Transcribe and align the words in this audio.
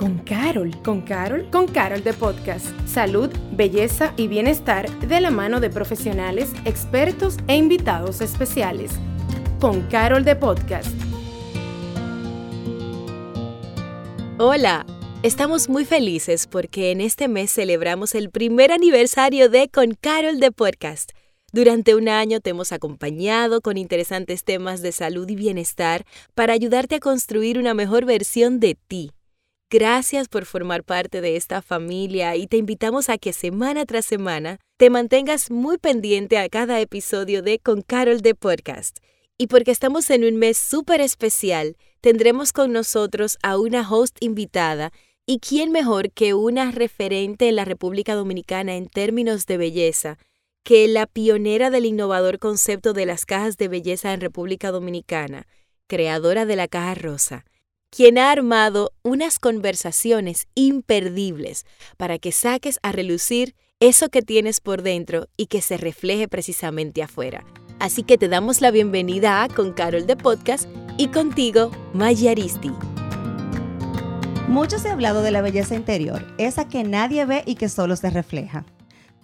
con 0.00 0.16
Carol. 0.20 0.74
¿Con 0.82 1.02
Carol? 1.02 1.50
Con 1.50 1.68
Carol 1.68 2.02
de 2.02 2.14
Podcast. 2.14 2.66
Salud, 2.88 3.28
belleza 3.52 4.14
y 4.16 4.28
bienestar 4.28 4.88
de 5.00 5.20
la 5.20 5.30
mano 5.30 5.60
de 5.60 5.68
profesionales, 5.68 6.52
expertos 6.64 7.36
e 7.48 7.56
invitados 7.56 8.22
especiales. 8.22 8.92
Con 9.60 9.82
Carol 9.88 10.24
de 10.24 10.36
Podcast. 10.36 10.88
Hola, 14.38 14.86
estamos 15.22 15.68
muy 15.68 15.84
felices 15.84 16.46
porque 16.46 16.92
en 16.92 17.02
este 17.02 17.28
mes 17.28 17.52
celebramos 17.52 18.14
el 18.14 18.30
primer 18.30 18.72
aniversario 18.72 19.50
de 19.50 19.68
Con 19.68 19.98
Carol 20.00 20.40
de 20.40 20.50
Podcast. 20.50 21.10
Durante 21.52 21.94
un 21.94 22.08
año 22.08 22.40
te 22.40 22.50
hemos 22.50 22.72
acompañado 22.72 23.60
con 23.60 23.76
interesantes 23.76 24.44
temas 24.44 24.80
de 24.80 24.92
salud 24.92 25.28
y 25.28 25.34
bienestar 25.34 26.06
para 26.34 26.54
ayudarte 26.54 26.94
a 26.94 27.00
construir 27.00 27.58
una 27.58 27.74
mejor 27.74 28.06
versión 28.06 28.60
de 28.60 28.78
ti. 28.88 29.12
Gracias 29.72 30.26
por 30.26 30.46
formar 30.46 30.82
parte 30.82 31.20
de 31.20 31.36
esta 31.36 31.62
familia 31.62 32.34
y 32.34 32.48
te 32.48 32.56
invitamos 32.56 33.08
a 33.08 33.18
que 33.18 33.32
semana 33.32 33.86
tras 33.86 34.04
semana 34.04 34.58
te 34.76 34.90
mantengas 34.90 35.48
muy 35.52 35.78
pendiente 35.78 36.38
a 36.38 36.48
cada 36.48 36.80
episodio 36.80 37.40
de 37.40 37.60
Con 37.60 37.82
Carol 37.82 38.20
de 38.20 38.34
Podcast. 38.34 38.98
Y 39.38 39.46
porque 39.46 39.70
estamos 39.70 40.10
en 40.10 40.24
un 40.24 40.34
mes 40.38 40.58
súper 40.58 41.00
especial, 41.00 41.76
tendremos 42.00 42.52
con 42.52 42.72
nosotros 42.72 43.38
a 43.44 43.58
una 43.58 43.88
host 43.88 44.16
invitada 44.18 44.90
y 45.24 45.38
quién 45.38 45.70
mejor 45.70 46.10
que 46.10 46.34
una 46.34 46.72
referente 46.72 47.48
en 47.48 47.54
la 47.54 47.64
República 47.64 48.16
Dominicana 48.16 48.74
en 48.74 48.88
términos 48.88 49.46
de 49.46 49.56
belleza 49.56 50.18
que 50.64 50.88
la 50.88 51.06
pionera 51.06 51.70
del 51.70 51.86
innovador 51.86 52.40
concepto 52.40 52.92
de 52.92 53.06
las 53.06 53.24
cajas 53.24 53.56
de 53.56 53.68
belleza 53.68 54.12
en 54.14 54.20
República 54.20 54.72
Dominicana, 54.72 55.46
creadora 55.86 56.44
de 56.44 56.56
la 56.56 56.66
caja 56.66 56.96
rosa, 56.96 57.44
quien 57.90 58.18
ha 58.18 58.30
armado 58.30 58.92
unas 59.02 59.38
conversaciones 59.38 60.46
imperdibles 60.54 61.66
para 61.96 62.18
que 62.18 62.32
saques 62.32 62.78
a 62.82 62.92
relucir 62.92 63.54
eso 63.80 64.08
que 64.08 64.22
tienes 64.22 64.60
por 64.60 64.82
dentro 64.82 65.26
y 65.36 65.46
que 65.46 65.60
se 65.60 65.76
refleje 65.76 66.28
precisamente 66.28 67.02
afuera. 67.02 67.44
Así 67.80 68.02
que 68.02 68.18
te 68.18 68.28
damos 68.28 68.60
la 68.60 68.70
bienvenida 68.70 69.42
a 69.42 69.48
Con 69.48 69.72
Carol 69.72 70.06
de 70.06 70.16
Podcast 70.16 70.68
y 70.98 71.08
contigo, 71.08 71.70
Mayaristi. 71.94 72.70
Mucho 74.48 74.78
se 74.78 74.88
ha 74.88 74.92
hablado 74.92 75.22
de 75.22 75.30
la 75.30 75.42
belleza 75.42 75.74
interior, 75.74 76.26
esa 76.36 76.68
que 76.68 76.84
nadie 76.84 77.24
ve 77.24 77.42
y 77.46 77.54
que 77.54 77.68
solo 77.68 77.96
se 77.96 78.10
refleja. 78.10 78.66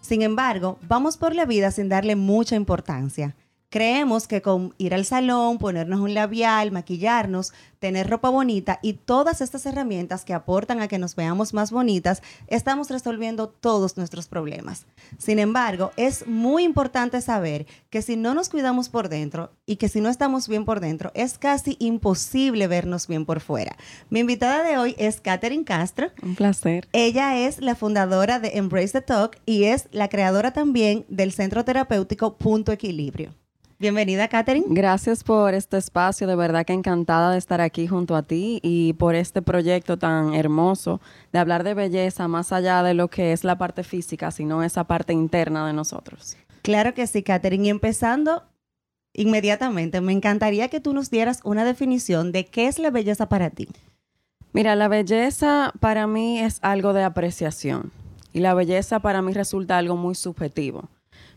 Sin 0.00 0.22
embargo, 0.22 0.78
vamos 0.82 1.16
por 1.16 1.34
la 1.34 1.44
vida 1.44 1.70
sin 1.70 1.88
darle 1.88 2.16
mucha 2.16 2.56
importancia. 2.56 3.36
Creemos 3.68 4.28
que 4.28 4.42
con 4.42 4.74
ir 4.78 4.94
al 4.94 5.04
salón, 5.04 5.58
ponernos 5.58 6.00
un 6.00 6.14
labial, 6.14 6.70
maquillarnos, 6.70 7.52
tener 7.78 8.08
ropa 8.08 8.28
bonita 8.30 8.78
y 8.80 8.94
todas 8.94 9.40
estas 9.40 9.66
herramientas 9.66 10.24
que 10.24 10.34
aportan 10.34 10.80
a 10.80 10.88
que 10.88 10.98
nos 10.98 11.16
veamos 11.16 11.52
más 11.52 11.72
bonitas, 11.72 12.22
estamos 12.46 12.90
resolviendo 12.90 13.48
todos 13.48 13.96
nuestros 13.96 14.28
problemas. 14.28 14.86
Sin 15.18 15.38
embargo, 15.38 15.92
es 15.96 16.26
muy 16.26 16.62
importante 16.62 17.20
saber 17.20 17.66
que 17.90 18.02
si 18.02 18.16
no 18.16 18.34
nos 18.34 18.48
cuidamos 18.48 18.88
por 18.88 19.08
dentro 19.08 19.50
y 19.66 19.76
que 19.76 19.88
si 19.88 20.00
no 20.00 20.08
estamos 20.08 20.48
bien 20.48 20.64
por 20.64 20.80
dentro, 20.80 21.10
es 21.14 21.36
casi 21.36 21.76
imposible 21.80 22.68
vernos 22.68 23.06
bien 23.08 23.26
por 23.26 23.40
fuera. 23.40 23.76
Mi 24.10 24.20
invitada 24.20 24.62
de 24.62 24.78
hoy 24.78 24.94
es 24.98 25.20
Katherine 25.20 25.64
Castro. 25.64 26.10
Un 26.22 26.36
placer. 26.36 26.88
Ella 26.92 27.38
es 27.38 27.60
la 27.60 27.74
fundadora 27.74 28.38
de 28.38 28.56
Embrace 28.58 28.92
the 28.92 29.00
Talk 29.00 29.38
y 29.44 29.64
es 29.64 29.88
la 29.90 30.08
creadora 30.08 30.52
también 30.52 31.04
del 31.08 31.32
centro 31.32 31.64
terapéutico 31.64 32.36
Punto 32.36 32.72
Equilibrio. 32.72 33.34
Bienvenida, 33.78 34.28
Katherine. 34.28 34.64
Gracias 34.70 35.22
por 35.22 35.52
este 35.52 35.76
espacio, 35.76 36.26
de 36.26 36.34
verdad 36.34 36.64
que 36.64 36.72
encantada 36.72 37.32
de 37.32 37.38
estar 37.38 37.60
aquí 37.60 37.86
junto 37.86 38.16
a 38.16 38.22
ti 38.22 38.58
y 38.62 38.94
por 38.94 39.14
este 39.14 39.42
proyecto 39.42 39.98
tan 39.98 40.32
hermoso 40.32 41.02
de 41.30 41.40
hablar 41.40 41.62
de 41.62 41.74
belleza 41.74 42.26
más 42.26 42.52
allá 42.52 42.82
de 42.82 42.94
lo 42.94 43.08
que 43.08 43.32
es 43.32 43.44
la 43.44 43.58
parte 43.58 43.82
física, 43.82 44.30
sino 44.30 44.62
esa 44.62 44.84
parte 44.84 45.12
interna 45.12 45.66
de 45.66 45.74
nosotros. 45.74 46.38
Claro 46.62 46.94
que 46.94 47.06
sí, 47.06 47.22
Katherine. 47.22 47.66
Y 47.66 47.68
empezando 47.68 48.44
inmediatamente, 49.12 50.00
me 50.00 50.12
encantaría 50.12 50.68
que 50.68 50.80
tú 50.80 50.94
nos 50.94 51.10
dieras 51.10 51.40
una 51.44 51.66
definición 51.66 52.32
de 52.32 52.46
qué 52.46 52.68
es 52.68 52.78
la 52.78 52.90
belleza 52.90 53.28
para 53.28 53.50
ti. 53.50 53.68
Mira, 54.54 54.74
la 54.74 54.88
belleza 54.88 55.74
para 55.80 56.06
mí 56.06 56.40
es 56.40 56.60
algo 56.62 56.94
de 56.94 57.04
apreciación 57.04 57.92
y 58.32 58.40
la 58.40 58.54
belleza 58.54 59.00
para 59.00 59.20
mí 59.20 59.34
resulta 59.34 59.76
algo 59.76 59.96
muy 59.96 60.14
subjetivo. 60.14 60.88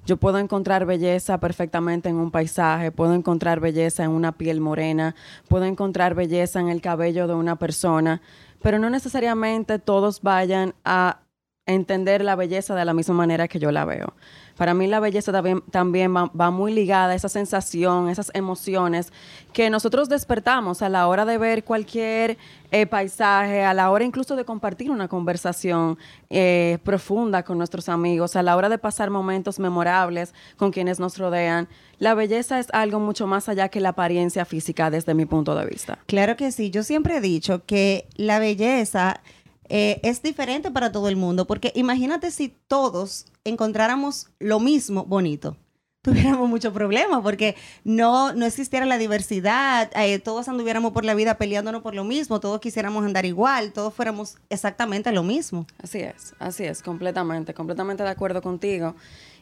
Yo 0.05 0.17
puedo 0.17 0.39
encontrar 0.39 0.85
belleza 0.85 1.39
perfectamente 1.39 2.09
en 2.09 2.15
un 2.15 2.31
paisaje, 2.31 2.91
puedo 2.91 3.13
encontrar 3.13 3.59
belleza 3.59 4.03
en 4.03 4.11
una 4.11 4.31
piel 4.31 4.59
morena, 4.59 5.15
puedo 5.47 5.65
encontrar 5.65 6.15
belleza 6.15 6.59
en 6.59 6.69
el 6.69 6.81
cabello 6.81 7.27
de 7.27 7.35
una 7.35 7.57
persona, 7.57 8.21
pero 8.61 8.79
no 8.79 8.89
necesariamente 8.89 9.77
todos 9.77 10.21
vayan 10.21 10.73
a 10.83 11.19
entender 11.65 12.23
la 12.23 12.35
belleza 12.35 12.75
de 12.75 12.85
la 12.85 12.93
misma 12.93 13.13
manera 13.13 13.47
que 13.47 13.59
yo 13.59 13.71
la 13.71 13.85
veo. 13.85 14.13
Para 14.59 14.73
mí 14.73 14.87
la 14.87 14.99
belleza 14.99 15.31
también, 15.71 16.13
va, 16.13 16.51
muy 16.51 16.73
ligada 16.73 17.13
a 17.13 17.15
esa 17.15 17.29
sensación, 17.29 18.09
esas 18.09 18.29
emociones 18.33 19.13
que 19.53 19.69
nosotros 19.69 20.09
despertamos 20.09 20.81
a 20.81 20.89
la 20.89 21.07
hora 21.07 21.23
de 21.23 21.37
ver 21.37 21.63
cualquier 21.63 22.37
eh, 22.69 22.85
paisaje, 22.85 23.63
a 23.63 23.73
la 23.73 23.89
hora 23.89 24.03
incluso 24.03 24.35
de 24.35 24.43
compartir 24.43 24.91
una 24.91 25.07
conversación 25.07 25.97
eh, 26.29 26.77
profunda 26.83 27.43
con 27.43 27.57
nuestros 27.57 27.87
amigos, 27.87 28.35
a 28.35 28.43
la 28.43 28.57
hora 28.57 28.67
de 28.67 28.77
pasar 28.77 29.09
momentos 29.09 29.59
memorables 29.59 30.33
con 30.57 30.71
quienes 30.71 30.99
nos 30.99 31.17
rodean. 31.17 31.69
La 31.97 32.13
belleza 32.13 32.59
es 32.59 32.67
algo 32.73 32.99
mucho 32.99 33.27
más 33.27 33.47
allá 33.47 33.69
que 33.69 33.79
la 33.79 33.89
apariencia 33.89 34.43
física 34.43 34.89
desde 34.89 35.13
mi 35.13 35.25
punto 35.25 35.55
de 35.55 35.67
vista. 35.67 35.99
Claro 36.05 36.35
que 36.35 36.51
sí, 36.51 36.69
yo 36.69 36.83
siempre 36.83 37.15
he 37.15 37.21
dicho 37.21 37.63
que 37.65 38.09
la 38.17 38.39
belleza 38.39 39.21
eh, 39.69 39.99
es 40.03 40.21
diferente 40.21 40.71
para 40.71 40.91
todo 40.91 41.07
el 41.09 41.15
mundo, 41.15 41.45
porque 41.45 41.71
imagínate 41.75 42.31
si 42.31 42.49
todos 42.67 43.27
encontráramos 43.43 44.31
lo 44.39 44.59
mismo 44.59 45.05
bonito. 45.05 45.57
Tuviéramos 46.01 46.49
mucho 46.49 46.71
problema 46.71 47.21
porque 47.21 47.55
no, 47.83 48.33
no 48.33 48.45
existiera 48.45 48.85
la 48.85 48.97
diversidad, 48.97 49.91
eh, 49.95 50.17
todos 50.19 50.47
anduviéramos 50.47 50.93
por 50.93 51.03
la 51.03 51.13
vida 51.13 51.37
peleándonos 51.37 51.81
por 51.81 51.93
lo 51.93 52.05
mismo, 52.05 52.39
todos 52.39 52.61
quisiéramos 52.61 53.03
andar 53.05 53.25
igual, 53.25 53.73
todos 53.73 53.93
fuéramos 53.93 54.37
exactamente 54.49 55.11
lo 55.11 55.23
mismo. 55.23 55.67
Así 55.83 55.99
es, 55.99 56.33
así 56.39 56.63
es, 56.63 56.81
completamente, 56.81 57.53
completamente 57.53 58.03
de 58.03 58.09
acuerdo 58.09 58.41
contigo. 58.41 58.95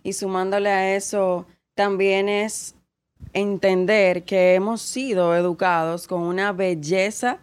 Y 0.03 0.13
sumándole 0.13 0.69
a 0.69 0.95
eso, 0.95 1.45
también 1.75 2.27
es 2.27 2.75
entender 3.33 4.23
que 4.23 4.55
hemos 4.55 4.81
sido 4.81 5.35
educados 5.35 6.07
con 6.07 6.21
una 6.23 6.51
belleza 6.53 7.39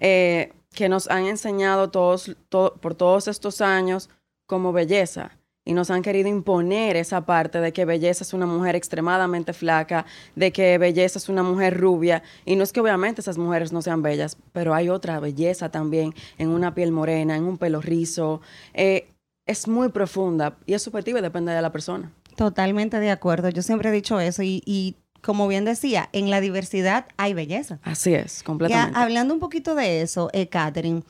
eh, 0.00 0.52
que 0.74 0.88
nos 0.88 1.08
han 1.10 1.26
enseñado 1.26 1.90
todos, 1.90 2.36
por 2.48 2.94
todos 2.94 3.28
estos 3.28 3.60
años 3.60 4.08
como 4.46 4.72
belleza. 4.72 5.36
Y 5.64 5.74
nos 5.74 5.90
han 5.90 6.02
querido 6.02 6.28
imponer 6.28 6.96
esa 6.96 7.26
parte 7.26 7.60
de 7.60 7.72
que 7.72 7.84
belleza 7.84 8.24
es 8.24 8.32
una 8.32 8.46
mujer 8.46 8.74
extremadamente 8.76 9.52
flaca, 9.52 10.06
de 10.34 10.52
que 10.52 10.78
belleza 10.78 11.18
es 11.18 11.28
una 11.28 11.42
mujer 11.42 11.78
rubia. 11.78 12.22
Y 12.46 12.56
no 12.56 12.64
es 12.64 12.72
que 12.72 12.80
obviamente 12.80 13.20
esas 13.20 13.36
mujeres 13.36 13.72
no 13.72 13.82
sean 13.82 14.02
bellas, 14.02 14.38
pero 14.52 14.74
hay 14.74 14.88
otra 14.88 15.20
belleza 15.20 15.70
también 15.70 16.14
en 16.38 16.48
una 16.48 16.74
piel 16.74 16.92
morena, 16.92 17.36
en 17.36 17.44
un 17.44 17.58
pelo 17.58 17.80
rizo. 17.80 18.40
Eh, 18.72 19.08
es 19.46 19.68
muy 19.68 19.90
profunda 19.90 20.56
y 20.64 20.74
es 20.74 20.82
subjetiva 20.82 21.18
y 21.18 21.22
depende 21.22 21.52
de 21.52 21.60
la 21.60 21.70
persona. 21.70 22.10
Totalmente 22.36 22.98
de 22.98 23.10
acuerdo. 23.10 23.50
Yo 23.50 23.62
siempre 23.62 23.90
he 23.90 23.92
dicho 23.92 24.18
eso 24.18 24.42
y, 24.42 24.62
y 24.64 24.96
como 25.20 25.48
bien 25.48 25.64
decía, 25.64 26.08
en 26.12 26.30
la 26.30 26.40
diversidad 26.40 27.06
hay 27.16 27.34
belleza. 27.34 27.78
Así 27.82 28.14
es, 28.14 28.42
completamente. 28.42 28.98
hablando 28.98 29.34
un 29.34 29.40
poquito 29.40 29.74
de 29.74 30.02
eso, 30.02 30.30
eh, 30.32 30.48
Catherine, 30.48 31.02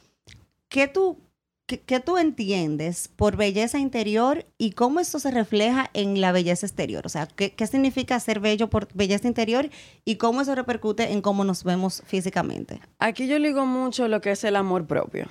¿qué 0.69 0.89
tú, 0.89 1.19
qué, 1.67 2.01
tú 2.01 2.19
entiendes 2.19 3.09
por 3.09 3.37
belleza 3.37 3.79
interior 3.79 4.47
y 4.59 4.73
cómo 4.73 5.01
esto 5.01 5.19
se 5.19 5.31
refleja 5.31 5.91
en 5.95 6.21
la 6.21 6.33
belleza 6.33 6.67
exterior? 6.67 7.07
O 7.07 7.09
sea, 7.09 7.27
¿qué, 7.27 7.53
¿qué 7.53 7.67
significa 7.67 8.19
ser 8.21 8.41
bello 8.41 8.69
por 8.69 8.89
belleza 8.95 9.29
interior 9.29 9.71
y 10.05 10.17
cómo 10.17 10.41
eso 10.41 10.55
repercute 10.55 11.13
en 11.13 11.23
cómo 11.23 11.45
nos 11.45 11.65
vemos 11.65 12.03
físicamente? 12.07 12.81
Aquí 12.99 13.27
yo 13.27 13.39
digo 13.39 13.67
mucho 13.67 14.09
lo 14.09 14.21
que 14.21 14.33
es 14.33 14.45
el 14.45 14.57
amor 14.57 14.87
propio. 14.87 15.27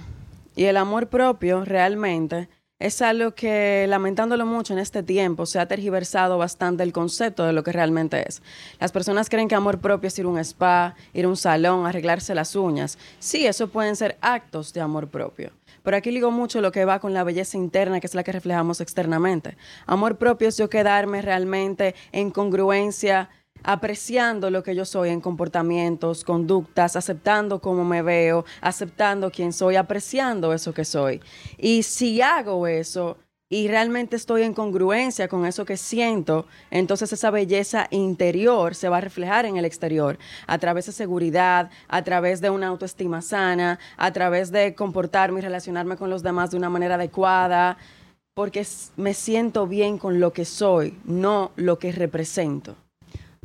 Y 0.56 0.66
el 0.66 0.78
amor 0.78 1.08
propio 1.08 1.64
realmente 1.64 2.50
es 2.80 3.02
algo 3.02 3.32
que, 3.32 3.86
lamentándolo 3.90 4.46
mucho 4.46 4.72
en 4.72 4.80
este 4.80 5.04
tiempo, 5.04 5.46
se 5.46 5.60
ha 5.60 5.68
tergiversado 5.68 6.38
bastante 6.38 6.82
el 6.82 6.94
concepto 6.94 7.46
de 7.46 7.52
lo 7.52 7.62
que 7.62 7.74
realmente 7.74 8.26
es. 8.26 8.42
Las 8.80 8.94
personas 8.94 9.30
creen 9.30 9.50
que 9.50 9.56
amor 9.56 9.80
propio 9.80 10.08
es 10.08 10.18
ir 10.18 10.26
a 10.26 10.30
un 10.30 10.40
spa, 10.40 10.96
ir 11.14 11.26
a 11.26 11.28
un 11.28 11.36
salón, 11.36 11.86
arreglarse 11.86 12.34
las 12.34 12.56
uñas. 12.56 12.98
Sí, 13.20 13.46
eso 13.46 13.68
pueden 13.68 13.98
ser 13.98 14.18
actos 14.22 14.72
de 14.72 14.80
amor 14.80 15.10
propio. 15.10 15.52
Pero 15.84 15.98
aquí 15.98 16.10
digo 16.10 16.32
mucho 16.32 16.62
lo 16.62 16.72
que 16.72 16.86
va 16.86 17.00
con 17.00 17.14
la 17.14 17.26
belleza 17.26 17.58
interna, 17.58 18.00
que 18.00 18.08
es 18.08 18.16
la 18.16 18.24
que 18.24 18.32
reflejamos 18.32 18.80
externamente. 18.80 19.58
Amor 19.86 20.18
propio 20.18 20.48
es 20.48 20.58
yo 20.58 20.70
quedarme 20.70 21.22
realmente 21.22 21.96
en 22.14 22.32
congruencia 22.32 23.30
apreciando 23.64 24.50
lo 24.50 24.64
que 24.64 24.76
yo 24.76 24.86
soy 24.86 25.10
en 25.10 25.22
comportamientos, 25.22 26.24
conductas, 26.24 26.96
aceptando 26.96 27.60
cómo 27.60 27.84
me 27.86 28.02
veo, 28.02 28.46
aceptando 28.62 29.32
quién 29.32 29.54
soy, 29.54 29.76
apreciando 29.76 30.54
eso 30.54 30.74
que 30.74 30.86
soy. 30.86 31.22
Y 31.58 31.84
si 31.84 32.22
hago 32.22 32.68
eso, 32.68 33.18
y 33.52 33.68
realmente 33.68 34.16
estoy 34.16 34.44
en 34.44 34.54
congruencia 34.54 35.28
con 35.28 35.46
eso 35.46 35.66
que 35.66 35.76
siento, 35.76 36.46
entonces 36.70 37.12
esa 37.12 37.32
belleza 37.32 37.88
interior 37.90 38.76
se 38.76 38.90
va 38.90 38.98
a 38.98 39.02
reflejar 39.02 39.46
en 39.46 39.58
el 39.58 39.66
exterior, 39.66 40.20
a 40.46 40.60
través 40.60 40.86
de 40.86 40.92
seguridad, 40.92 41.72
a 41.88 42.04
través 42.04 42.42
de 42.42 42.52
una 42.52 42.68
autoestima 42.68 43.24
sana, 43.24 43.80
a 43.98 44.14
través 44.14 44.52
de 44.52 44.76
comportarme 44.76 45.40
y 45.40 45.44
relacionarme 45.44 45.98
con 45.98 46.12
los 46.12 46.22
demás 46.22 46.52
de 46.52 46.58
una 46.58 46.70
manera 46.70 46.96
adecuada, 46.96 47.78
porque 48.36 48.66
me 48.98 49.16
siento 49.16 49.66
bien 49.66 49.98
con 49.98 50.20
lo 50.20 50.32
que 50.32 50.46
soy, 50.46 51.00
no 51.04 51.52
lo 51.56 51.80
que 51.80 51.92
represento. 51.92 52.76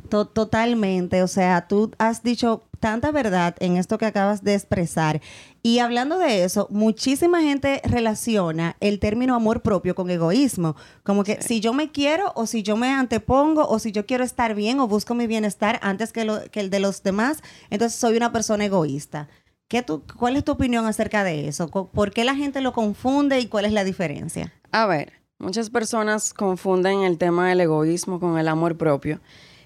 Totalmente, 0.07 1.23
o 1.23 1.27
sea, 1.27 1.67
tú 1.67 1.91
has 1.97 2.23
dicho 2.23 2.63
tanta 2.85 3.11
verdad 3.11 3.55
en 3.59 3.77
esto 3.77 3.97
que 3.97 4.05
acabas 4.05 4.43
de 4.43 4.53
expresar. 4.53 5.19
Y 5.63 5.79
hablando 5.79 6.19
de 6.19 6.43
eso, 6.43 6.67
muchísima 6.69 7.41
gente 7.41 7.81
relaciona 7.83 8.77
el 8.79 8.99
término 8.99 9.33
amor 9.33 9.63
propio 9.63 9.95
con 9.95 10.09
egoísmo. 10.11 10.75
Como 11.03 11.23
que 11.23 11.41
si 11.41 11.59
yo 11.59 11.73
me 11.73 11.91
quiero 11.91 12.31
o 12.35 12.45
si 12.45 12.61
yo 12.61 12.77
me 12.77 12.89
antepongo 12.89 13.67
o 13.67 13.79
si 13.79 13.91
yo 13.91 14.05
quiero 14.05 14.23
estar 14.23 14.53
bien 14.53 14.79
o 14.79 14.87
busco 14.87 15.15
mi 15.15 15.25
bienestar 15.25 15.79
antes 15.81 16.13
que, 16.13 16.21
el 16.53 16.69
de 16.69 16.79
los 16.79 17.01
demás, 17.01 17.41
entonces 17.71 17.99
soy 17.99 18.17
una 18.17 18.31
persona 18.31 18.65
egoísta. 18.65 19.29
¿Qué 19.67 19.81
tú, 19.81 20.03
¿Cuál 20.19 20.35
es 20.35 20.43
tu 20.43 20.51
opinión 20.51 20.85
acerca 20.85 21.23
de 21.23 21.47
eso? 21.47 21.69
¿Por 21.69 22.11
qué 22.11 22.23
la 22.23 22.35
gente 22.35 22.61
lo 22.61 22.71
confunde 22.71 23.39
y 23.39 23.47
cuál 23.47 23.65
es 23.65 23.73
la 23.73 23.83
diferencia? 23.83 24.53
A 24.71 24.85
ver, 24.85 25.13
muchas 25.39 25.71
personas 25.71 26.35
confunden 26.35 27.01
el 27.01 27.17
tema 27.17 27.49
del 27.49 27.61
egoísmo 27.61 28.19
con 28.19 28.37
el 28.37 28.47
amor 28.47 28.77
propio. 28.77 29.19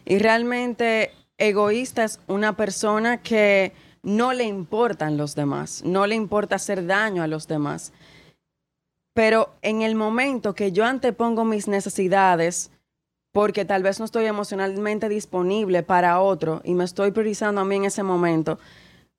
Y 0.10 0.18
realmente 0.18 1.12
egoísta 1.38 2.04
es 2.04 2.20
una 2.26 2.58
persona 2.58 3.22
que 3.22 3.74
no 4.02 4.34
le 4.34 4.44
importan 4.44 5.18
los 5.18 5.36
demás, 5.36 5.84
no 5.86 6.08
le 6.08 6.16
importa 6.16 6.56
hacer 6.56 6.88
daño 6.88 7.22
a 7.22 7.28
los 7.28 7.48
demás. 7.48 7.94
Pero 9.14 9.54
en 9.62 9.84
el 9.84 9.94
momento 9.94 10.56
que 10.56 10.72
yo 10.72 10.84
antepongo 10.84 11.46
mis 11.46 11.68
necesidades, 11.68 12.72
porque 13.32 13.66
tal 13.66 13.84
vez 13.84 14.00
no 14.00 14.06
estoy 14.06 14.26
emocionalmente 14.26 15.10
disponible 15.10 15.84
para 15.84 16.20
otro 16.20 16.62
y 16.64 16.74
me 16.74 16.86
estoy 16.86 17.12
priorizando 17.12 17.62
a 17.62 17.66
mí 17.66 17.76
en 17.76 17.86
ese 17.86 18.02
momento, 18.02 18.58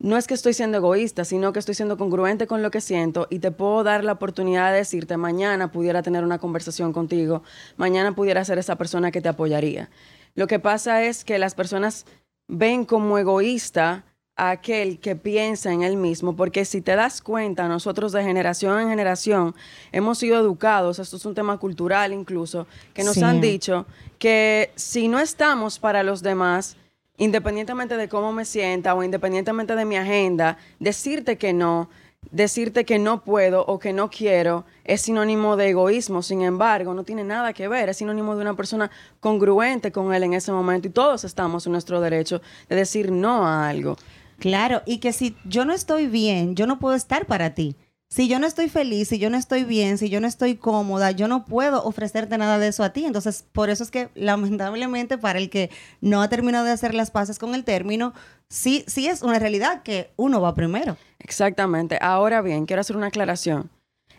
no 0.00 0.16
es 0.16 0.26
que 0.26 0.34
estoy 0.34 0.54
siendo 0.54 0.78
egoísta, 0.78 1.24
sino 1.24 1.52
que 1.52 1.60
estoy 1.60 1.76
siendo 1.76 1.98
congruente 1.98 2.48
con 2.48 2.62
lo 2.62 2.72
que 2.72 2.80
siento 2.80 3.28
y 3.30 3.38
te 3.38 3.52
puedo 3.52 3.84
dar 3.84 4.02
la 4.02 4.12
oportunidad 4.12 4.72
de 4.72 4.78
decirte, 4.78 5.16
mañana 5.16 5.70
pudiera 5.70 6.02
tener 6.02 6.24
una 6.24 6.38
conversación 6.38 6.92
contigo, 6.92 7.44
mañana 7.76 8.16
pudiera 8.16 8.44
ser 8.44 8.58
esa 8.58 8.74
persona 8.74 9.12
que 9.12 9.20
te 9.20 9.28
apoyaría. 9.28 9.88
Lo 10.34 10.46
que 10.46 10.58
pasa 10.58 11.02
es 11.04 11.24
que 11.24 11.38
las 11.38 11.54
personas 11.54 12.06
ven 12.48 12.84
como 12.84 13.18
egoísta 13.18 14.04
a 14.36 14.50
aquel 14.50 14.98
que 15.00 15.16
piensa 15.16 15.72
en 15.72 15.82
él 15.82 15.96
mismo, 15.96 16.34
porque 16.34 16.64
si 16.64 16.80
te 16.80 16.96
das 16.96 17.20
cuenta, 17.20 17.68
nosotros 17.68 18.12
de 18.12 18.22
generación 18.22 18.80
en 18.80 18.88
generación 18.88 19.54
hemos 19.92 20.18
sido 20.18 20.38
educados, 20.38 20.98
esto 20.98 21.16
es 21.16 21.26
un 21.26 21.34
tema 21.34 21.58
cultural 21.58 22.12
incluso, 22.12 22.66
que 22.94 23.04
nos 23.04 23.18
han 23.22 23.40
dicho 23.40 23.86
que 24.18 24.70
si 24.76 25.08
no 25.08 25.18
estamos 25.18 25.78
para 25.78 26.02
los 26.02 26.22
demás, 26.22 26.76
independientemente 27.18 27.98
de 27.98 28.08
cómo 28.08 28.32
me 28.32 28.46
sienta 28.46 28.94
o 28.94 29.02
independientemente 29.02 29.76
de 29.76 29.84
mi 29.84 29.96
agenda, 29.96 30.56
decirte 30.78 31.36
que 31.36 31.52
no 31.52 31.90
decirte 32.30 32.84
que 32.84 32.98
no 32.98 33.24
puedo 33.24 33.64
o 33.66 33.78
que 33.78 33.92
no 33.92 34.10
quiero 34.10 34.64
es 34.84 35.02
sinónimo 35.02 35.56
de 35.56 35.70
egoísmo, 35.70 36.22
sin 36.22 36.42
embargo, 36.42 36.94
no 36.94 37.04
tiene 37.04 37.24
nada 37.24 37.52
que 37.52 37.68
ver, 37.68 37.88
es 37.88 37.98
sinónimo 37.98 38.36
de 38.36 38.42
una 38.42 38.54
persona 38.54 38.90
congruente 39.20 39.92
con 39.92 40.14
él 40.14 40.22
en 40.22 40.34
ese 40.34 40.52
momento 40.52 40.88
y 40.88 40.90
todos 40.90 41.24
estamos 41.24 41.66
en 41.66 41.72
nuestro 41.72 42.00
derecho 42.00 42.40
de 42.68 42.76
decir 42.76 43.10
no 43.10 43.46
a 43.46 43.68
algo. 43.68 43.96
Claro, 44.38 44.82
y 44.86 44.98
que 44.98 45.12
si 45.12 45.36
yo 45.44 45.64
no 45.64 45.74
estoy 45.74 46.06
bien, 46.06 46.54
yo 46.56 46.66
no 46.66 46.78
puedo 46.78 46.94
estar 46.94 47.26
para 47.26 47.54
ti. 47.54 47.76
Si 48.12 48.26
yo 48.26 48.40
no 48.40 48.48
estoy 48.48 48.68
feliz, 48.68 49.06
si 49.08 49.20
yo 49.20 49.30
no 49.30 49.36
estoy 49.36 49.62
bien, 49.62 49.96
si 49.96 50.10
yo 50.10 50.20
no 50.20 50.26
estoy 50.26 50.56
cómoda, 50.56 51.12
yo 51.12 51.28
no 51.28 51.44
puedo 51.44 51.84
ofrecerte 51.84 52.36
nada 52.38 52.58
de 52.58 52.66
eso 52.66 52.82
a 52.82 52.92
ti. 52.92 53.04
Entonces, 53.04 53.44
por 53.52 53.70
eso 53.70 53.84
es 53.84 53.92
que 53.92 54.08
lamentablemente 54.16 55.16
para 55.16 55.38
el 55.38 55.48
que 55.48 55.70
no 56.00 56.20
ha 56.20 56.28
terminado 56.28 56.64
de 56.64 56.72
hacer 56.72 56.92
las 56.92 57.12
paces 57.12 57.38
con 57.38 57.54
el 57.54 57.62
término, 57.62 58.12
sí, 58.48 58.84
sí 58.88 59.06
es 59.06 59.22
una 59.22 59.38
realidad 59.38 59.84
que 59.84 60.10
uno 60.16 60.40
va 60.40 60.56
primero. 60.56 60.96
Exactamente. 61.20 61.98
Ahora 62.00 62.42
bien, 62.42 62.66
quiero 62.66 62.80
hacer 62.80 62.96
una 62.96 63.06
aclaración. 63.06 63.70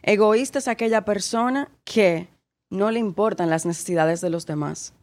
Egoísta 0.04 0.60
es 0.60 0.70
aquella 0.70 1.04
persona 1.04 1.70
que 1.84 2.30
no 2.70 2.92
le 2.92 3.00
importan 3.00 3.50
las 3.50 3.66
necesidades 3.66 4.22
de 4.22 4.30
los 4.30 4.46
demás. 4.46 4.94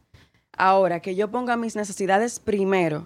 Ahora, 0.57 0.99
que 0.99 1.13
yo 1.13 1.29
ponga 1.29 1.57
mis 1.57 1.75
necesidades 1.75 2.39
primero, 2.39 3.05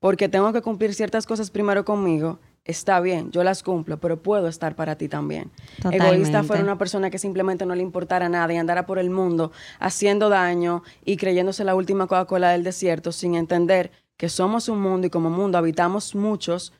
porque 0.00 0.28
tengo 0.28 0.52
que 0.52 0.62
cumplir 0.62 0.94
ciertas 0.94 1.26
cosas 1.26 1.52
primero 1.52 1.84
conmigo, 1.84 2.40
está 2.64 3.00
bien, 3.00 3.30
yo 3.30 3.42
las 3.44 3.62
cumplo, 3.62 3.98
pero 3.98 4.22
puedo 4.22 4.48
estar 4.48 4.74
para 4.74 4.96
ti 4.96 5.08
también. 5.08 5.50
Egoísta 5.90 6.42
fuera 6.42 6.62
una 6.62 6.78
persona 6.78 7.10
que 7.10 7.18
simplemente 7.18 7.66
no 7.66 7.74
le 7.74 7.82
importara 7.82 8.28
nada 8.28 8.52
y 8.52 8.56
andara 8.56 8.86
por 8.86 8.98
el 8.98 9.10
mundo 9.10 9.52
haciendo 9.78 10.28
daño 10.28 10.82
y 11.04 11.16
creyéndose 11.16 11.64
la 11.64 11.74
última 11.74 12.06
Coca-Cola 12.06 12.50
del 12.50 12.64
desierto 12.64 13.12
sin 13.12 13.34
entender 13.34 13.90
que 14.16 14.28
somos 14.28 14.68
un 14.68 14.80
mundo 14.80 15.06
y 15.06 15.10
como 15.10 15.30
mundo 15.30 15.58
habitamos 15.58 16.14
muchos 16.14 16.72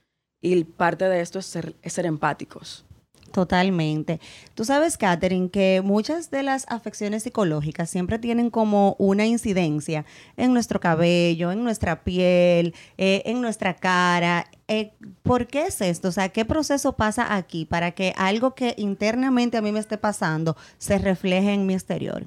y 0.42 0.64
parte 0.64 1.06
de 1.06 1.20
esto 1.20 1.38
es 1.38 1.46
ser, 1.46 1.74
es 1.82 1.92
ser 1.94 2.06
empáticos. 2.06 2.84
Totalmente. 3.32 4.20
Tú 4.54 4.64
sabes, 4.64 4.96
Katherine, 4.96 5.50
que 5.50 5.82
muchas 5.84 6.30
de 6.32 6.42
las 6.42 6.66
afecciones 6.68 7.22
psicológicas 7.22 7.88
siempre 7.88 8.18
tienen 8.18 8.50
como 8.50 8.96
una 8.98 9.24
incidencia 9.24 10.04
en 10.36 10.52
nuestro 10.52 10.80
cabello, 10.80 11.52
en 11.52 11.62
nuestra 11.62 12.02
piel, 12.02 12.74
eh, 12.98 13.22
en 13.26 13.40
nuestra 13.40 13.76
cara. 13.76 14.46
Eh, 14.66 14.92
¿Por 15.22 15.46
qué 15.46 15.66
es 15.66 15.80
esto? 15.80 16.08
O 16.08 16.12
sea, 16.12 16.30
¿qué 16.30 16.44
proceso 16.44 16.96
pasa 16.96 17.36
aquí 17.36 17.64
para 17.66 17.92
que 17.92 18.14
algo 18.16 18.54
que 18.56 18.74
internamente 18.76 19.56
a 19.56 19.62
mí 19.62 19.70
me 19.70 19.78
esté 19.80 19.96
pasando 19.96 20.56
se 20.78 20.98
refleje 20.98 21.52
en 21.52 21.66
mi 21.66 21.74
exterior? 21.74 22.26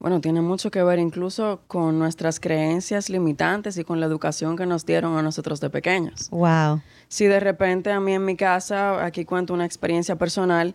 Bueno, 0.00 0.20
tiene 0.20 0.40
mucho 0.40 0.70
que 0.70 0.82
ver 0.82 1.00
incluso 1.00 1.60
con 1.66 1.98
nuestras 1.98 2.38
creencias 2.38 3.10
limitantes 3.10 3.76
y 3.78 3.84
con 3.84 3.98
la 3.98 4.06
educación 4.06 4.56
que 4.56 4.64
nos 4.64 4.86
dieron 4.86 5.16
a 5.16 5.22
nosotros 5.22 5.60
de 5.60 5.70
pequeños. 5.70 6.30
Wow. 6.30 6.80
Si 7.08 7.26
de 7.26 7.40
repente 7.40 7.90
a 7.90 7.98
mí 7.98 8.14
en 8.14 8.24
mi 8.24 8.36
casa, 8.36 9.04
aquí 9.04 9.24
cuento 9.24 9.54
una 9.54 9.64
experiencia 9.64 10.14
personal, 10.14 10.74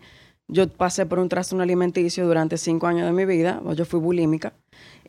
yo 0.50 0.68
pasé 0.68 1.06
por 1.06 1.20
un 1.20 1.30
trastorno 1.30 1.64
alimenticio 1.64 2.28
durante 2.28 2.58
cinco 2.58 2.88
años 2.88 3.06
de 3.06 3.14
mi 3.14 3.24
vida, 3.24 3.62
yo 3.76 3.86
fui 3.86 4.00
bulímica, 4.00 4.52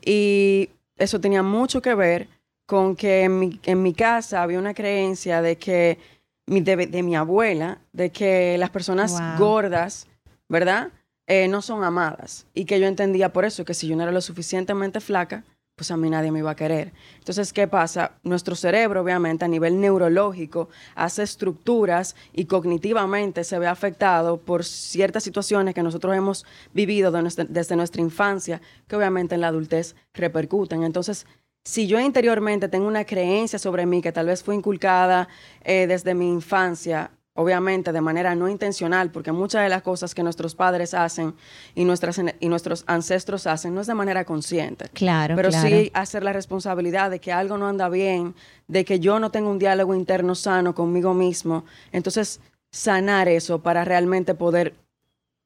y 0.04 0.70
eso 0.96 1.20
tenía 1.20 1.42
mucho 1.42 1.82
que 1.82 1.94
ver 1.94 2.28
con 2.66 2.94
que 2.94 3.24
en 3.24 3.38
mi, 3.38 3.60
en 3.64 3.82
mi 3.82 3.94
casa 3.94 4.42
había 4.42 4.58
una 4.58 4.74
creencia 4.74 5.42
de 5.42 5.56
que, 5.56 5.98
de, 6.46 7.02
mi 7.02 7.16
abuela, 7.16 7.78
de 7.92 8.10
que 8.10 8.56
las 8.58 8.70
personas 8.70 9.38
gordas, 9.38 10.06
¿verdad? 10.48 10.90
Eh, 11.26 11.48
no 11.48 11.62
son 11.62 11.84
amadas. 11.84 12.46
Y 12.54 12.66
que 12.66 12.78
yo 12.78 12.86
entendía 12.86 13.32
por 13.32 13.44
eso, 13.44 13.64
que 13.64 13.74
si 13.74 13.88
yo 13.88 13.96
no 13.96 14.02
era 14.02 14.12
lo 14.12 14.20
suficientemente 14.20 15.00
flaca, 15.00 15.44
pues 15.76 15.90
a 15.90 15.96
mí 15.96 16.08
nadie 16.08 16.30
me 16.30 16.38
iba 16.38 16.52
a 16.52 16.56
querer. 16.56 16.92
Entonces, 17.18 17.52
¿qué 17.52 17.66
pasa? 17.66 18.12
Nuestro 18.22 18.54
cerebro, 18.54 19.02
obviamente, 19.02 19.44
a 19.44 19.48
nivel 19.48 19.80
neurológico, 19.80 20.68
hace 20.94 21.22
estructuras 21.24 22.14
y 22.32 22.44
cognitivamente 22.44 23.42
se 23.42 23.58
ve 23.58 23.66
afectado 23.66 24.36
por 24.36 24.64
ciertas 24.64 25.24
situaciones 25.24 25.74
que 25.74 25.82
nosotros 25.82 26.14
hemos 26.14 26.44
vivido 26.72 27.10
desde 27.10 27.76
nuestra 27.76 28.02
infancia, 28.02 28.60
que 28.86 28.96
obviamente 28.96 29.34
en 29.34 29.40
la 29.40 29.48
adultez 29.48 29.96
repercuten. 30.12 30.84
Entonces, 30.84 31.26
si 31.64 31.86
yo 31.86 31.98
interiormente 31.98 32.68
tengo 32.68 32.86
una 32.86 33.04
creencia 33.04 33.58
sobre 33.58 33.86
mí 33.86 34.00
que 34.00 34.12
tal 34.12 34.26
vez 34.26 34.44
fue 34.44 34.54
inculcada 34.54 35.28
eh, 35.62 35.86
desde 35.88 36.14
mi 36.14 36.30
infancia, 36.30 37.10
obviamente 37.34 37.92
de 37.92 38.00
manera 38.00 38.34
no 38.34 38.48
intencional, 38.48 39.10
porque 39.10 39.32
muchas 39.32 39.62
de 39.62 39.68
las 39.68 39.82
cosas 39.82 40.14
que 40.14 40.22
nuestros 40.22 40.54
padres 40.54 40.94
hacen 40.94 41.34
y, 41.74 41.84
nuestras, 41.84 42.20
y 42.38 42.48
nuestros 42.48 42.84
ancestros 42.86 43.46
hacen 43.46 43.74
no 43.74 43.80
es 43.80 43.86
de 43.88 43.94
manera 43.94 44.24
consciente. 44.24 44.88
Claro. 44.90 45.34
Pero 45.34 45.50
sí 45.50 45.90
hacer 45.94 46.22
la 46.22 46.32
responsabilidad 46.32 47.10
de 47.10 47.20
que 47.20 47.32
algo 47.32 47.58
no 47.58 47.66
anda 47.66 47.88
bien, 47.88 48.34
de 48.68 48.84
que 48.84 49.00
yo 49.00 49.18
no 49.18 49.30
tengo 49.30 49.50
un 49.50 49.58
diálogo 49.58 49.94
interno 49.94 50.34
sano 50.34 50.74
conmigo 50.74 51.12
mismo. 51.12 51.64
Entonces, 51.90 52.40
sanar 52.70 53.28
eso 53.28 53.60
para 53.60 53.84
realmente 53.84 54.34
poder 54.34 54.74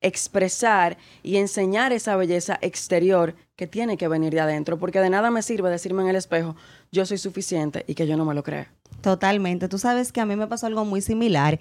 expresar 0.01 0.97
y 1.23 1.37
enseñar 1.37 1.93
esa 1.93 2.17
belleza 2.17 2.59
exterior 2.61 3.35
que 3.57 3.67
tiene 3.67 3.97
que 3.97 4.09
venir 4.09 4.33
de 4.33 4.41
adentro, 4.41 4.79
porque 4.79 5.01
de 5.01 5.11
nada 5.11 5.31
me 5.31 5.43
sirve 5.43 5.71
decirme 5.71 6.03
en 6.03 6.09
el 6.09 6.17
espejo, 6.17 6.55
yo 6.93 7.05
soy 7.05 7.19
suficiente 7.19 7.85
y 7.89 7.95
que 7.95 8.07
yo 8.07 8.17
no 8.17 8.25
me 8.25 8.35
lo 8.35 8.43
crea. 8.43 8.71
Totalmente. 9.01 9.69
Tú 9.69 9.79
sabes 9.79 10.13
que 10.13 10.21
a 10.21 10.27
mí 10.27 10.37
me 10.37 10.47
pasó 10.47 10.67
algo 10.67 10.85
muy 10.85 11.01
similar. 11.01 11.61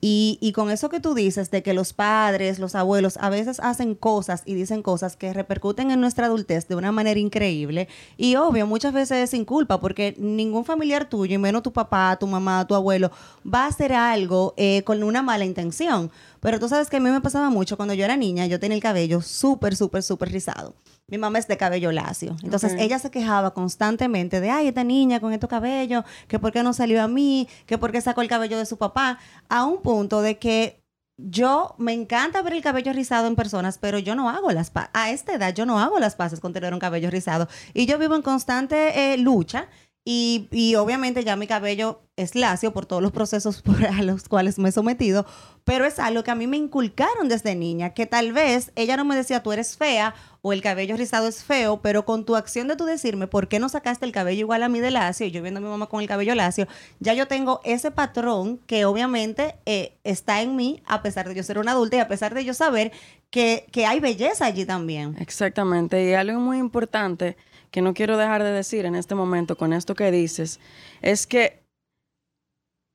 Y, 0.00 0.38
y, 0.40 0.52
con 0.52 0.70
eso 0.70 0.88
que 0.90 1.00
tú 1.00 1.12
dices 1.12 1.50
de 1.50 1.64
que 1.64 1.74
los 1.74 1.92
padres, 1.92 2.60
los 2.60 2.76
abuelos 2.76 3.16
a 3.20 3.30
veces 3.30 3.58
hacen 3.58 3.96
cosas 3.96 4.44
y 4.46 4.54
dicen 4.54 4.80
cosas 4.80 5.16
que 5.16 5.32
repercuten 5.32 5.90
en 5.90 6.00
nuestra 6.00 6.26
adultez 6.26 6.68
de 6.68 6.76
una 6.76 6.92
manera 6.92 7.18
increíble 7.18 7.88
y 8.16 8.36
obvio 8.36 8.64
muchas 8.64 8.92
veces 8.92 9.24
es 9.24 9.30
sin 9.30 9.44
culpa 9.44 9.80
porque 9.80 10.14
ningún 10.16 10.64
familiar 10.64 11.08
tuyo, 11.08 11.34
y 11.34 11.38
menos 11.38 11.64
tu 11.64 11.72
papá, 11.72 12.16
tu 12.16 12.28
mamá, 12.28 12.64
tu 12.68 12.76
abuelo, 12.76 13.10
va 13.44 13.64
a 13.64 13.68
hacer 13.68 13.92
algo 13.92 14.54
eh, 14.56 14.84
con 14.84 15.02
una 15.02 15.20
mala 15.20 15.44
intención. 15.44 16.12
Pero 16.38 16.60
tú 16.60 16.68
sabes 16.68 16.88
que 16.88 16.98
a 16.98 17.00
mí 17.00 17.10
me 17.10 17.20
pasaba 17.20 17.50
mucho 17.50 17.76
cuando 17.76 17.94
yo 17.94 18.04
era 18.04 18.16
niña, 18.16 18.46
yo 18.46 18.60
tenía 18.60 18.76
el 18.76 18.82
cabello 18.82 19.20
súper, 19.20 19.74
súper, 19.74 20.04
súper 20.04 20.30
rizado. 20.30 20.74
Mi 21.10 21.16
mamá 21.16 21.38
es 21.38 21.48
de 21.48 21.56
cabello 21.56 21.90
lacio. 21.90 22.36
Entonces 22.42 22.74
ella 22.78 22.98
se 22.98 23.10
quejaba 23.10 23.54
constantemente 23.54 24.40
de, 24.40 24.50
ay, 24.50 24.68
esta 24.68 24.84
niña 24.84 25.20
con 25.20 25.32
estos 25.32 25.48
cabellos, 25.48 26.04
que 26.28 26.38
por 26.38 26.52
qué 26.52 26.62
no 26.62 26.74
salió 26.74 27.02
a 27.02 27.08
mí, 27.08 27.48
que 27.64 27.78
por 27.78 27.92
qué 27.92 28.02
sacó 28.02 28.20
el 28.20 28.28
cabello 28.28 28.58
de 28.58 28.66
su 28.66 28.76
papá, 28.76 29.18
a 29.48 29.64
un 29.64 29.80
punto 29.80 30.20
de 30.20 30.38
que 30.38 30.82
yo 31.16 31.74
me 31.78 31.94
encanta 31.94 32.42
ver 32.42 32.52
el 32.52 32.62
cabello 32.62 32.92
rizado 32.92 33.26
en 33.26 33.36
personas, 33.36 33.78
pero 33.78 33.98
yo 33.98 34.14
no 34.14 34.28
hago 34.28 34.52
las 34.52 34.70
paces. 34.70 34.90
A 34.92 35.10
esta 35.10 35.32
edad 35.34 35.54
yo 35.54 35.64
no 35.64 35.80
hago 35.80 35.98
las 35.98 36.14
paces 36.14 36.40
con 36.40 36.52
tener 36.52 36.74
un 36.74 36.78
cabello 36.78 37.10
rizado. 37.10 37.48
Y 37.72 37.86
yo 37.86 37.98
vivo 37.98 38.14
en 38.14 38.22
constante 38.22 39.14
eh, 39.14 39.16
lucha 39.16 39.68
y, 40.10 40.48
y, 40.50 40.74
obviamente 40.76 41.22
ya 41.22 41.36
mi 41.36 41.46
cabello 41.46 42.00
es 42.16 42.34
lacio 42.34 42.72
por 42.72 42.86
todos 42.86 43.02
los 43.02 43.12
procesos 43.12 43.60
por 43.62 43.84
a 43.84 44.00
los 44.00 44.26
cuales 44.26 44.58
me 44.58 44.70
he 44.70 44.72
sometido, 44.72 45.26
pero 45.64 45.84
es 45.84 45.98
algo 45.98 46.24
que 46.24 46.30
a 46.30 46.34
mí 46.34 46.46
me 46.46 46.56
inculcaron 46.56 47.28
desde 47.28 47.54
niña, 47.54 47.92
que 47.92 48.06
tal 48.06 48.32
vez 48.32 48.72
ella 48.74 48.96
no 48.96 49.04
me 49.04 49.14
decía 49.14 49.42
tú 49.42 49.52
eres 49.52 49.76
fea 49.76 50.14
o 50.40 50.54
el 50.54 50.62
cabello 50.62 50.96
rizado 50.96 51.28
es 51.28 51.44
feo, 51.44 51.82
pero 51.82 52.06
con 52.06 52.24
tu 52.24 52.36
acción 52.36 52.68
de 52.68 52.76
tú 52.76 52.86
decirme 52.86 53.26
por 53.26 53.48
qué 53.48 53.58
no 53.58 53.68
sacaste 53.68 54.06
el 54.06 54.12
cabello 54.12 54.40
igual 54.40 54.62
a 54.62 54.70
mí 54.70 54.80
de 54.80 54.90
lacio 54.90 55.26
y 55.26 55.30
yo 55.30 55.42
viendo 55.42 55.58
a 55.58 55.62
mi 55.62 55.68
mamá 55.68 55.88
con 55.88 56.00
el 56.00 56.08
cabello 56.08 56.34
lacio, 56.34 56.66
ya 57.00 57.12
yo 57.12 57.28
tengo 57.28 57.60
ese 57.64 57.90
patrón 57.90 58.60
que 58.66 58.86
obviamente 58.86 59.56
eh, 59.66 59.98
está 60.04 60.40
en 60.40 60.56
mí 60.56 60.82
a 60.86 61.02
pesar 61.02 61.28
de 61.28 61.34
yo 61.34 61.42
ser 61.42 61.58
una 61.58 61.72
adulta 61.72 61.96
y 61.96 62.00
a 62.00 62.08
pesar 62.08 62.32
de 62.32 62.46
yo 62.46 62.54
saber 62.54 62.92
que, 63.28 63.66
que 63.72 63.84
hay 63.84 64.00
belleza 64.00 64.46
allí 64.46 64.64
también. 64.64 65.16
Exactamente, 65.20 66.02
y 66.02 66.14
algo 66.14 66.40
muy 66.40 66.56
importante 66.56 67.36
que 67.70 67.82
no 67.82 67.94
quiero 67.94 68.16
dejar 68.16 68.42
de 68.42 68.50
decir 68.50 68.86
en 68.86 68.94
este 68.94 69.14
momento 69.14 69.56
con 69.56 69.72
esto 69.72 69.94
que 69.94 70.10
dices, 70.10 70.60
es 71.02 71.26
que 71.26 71.62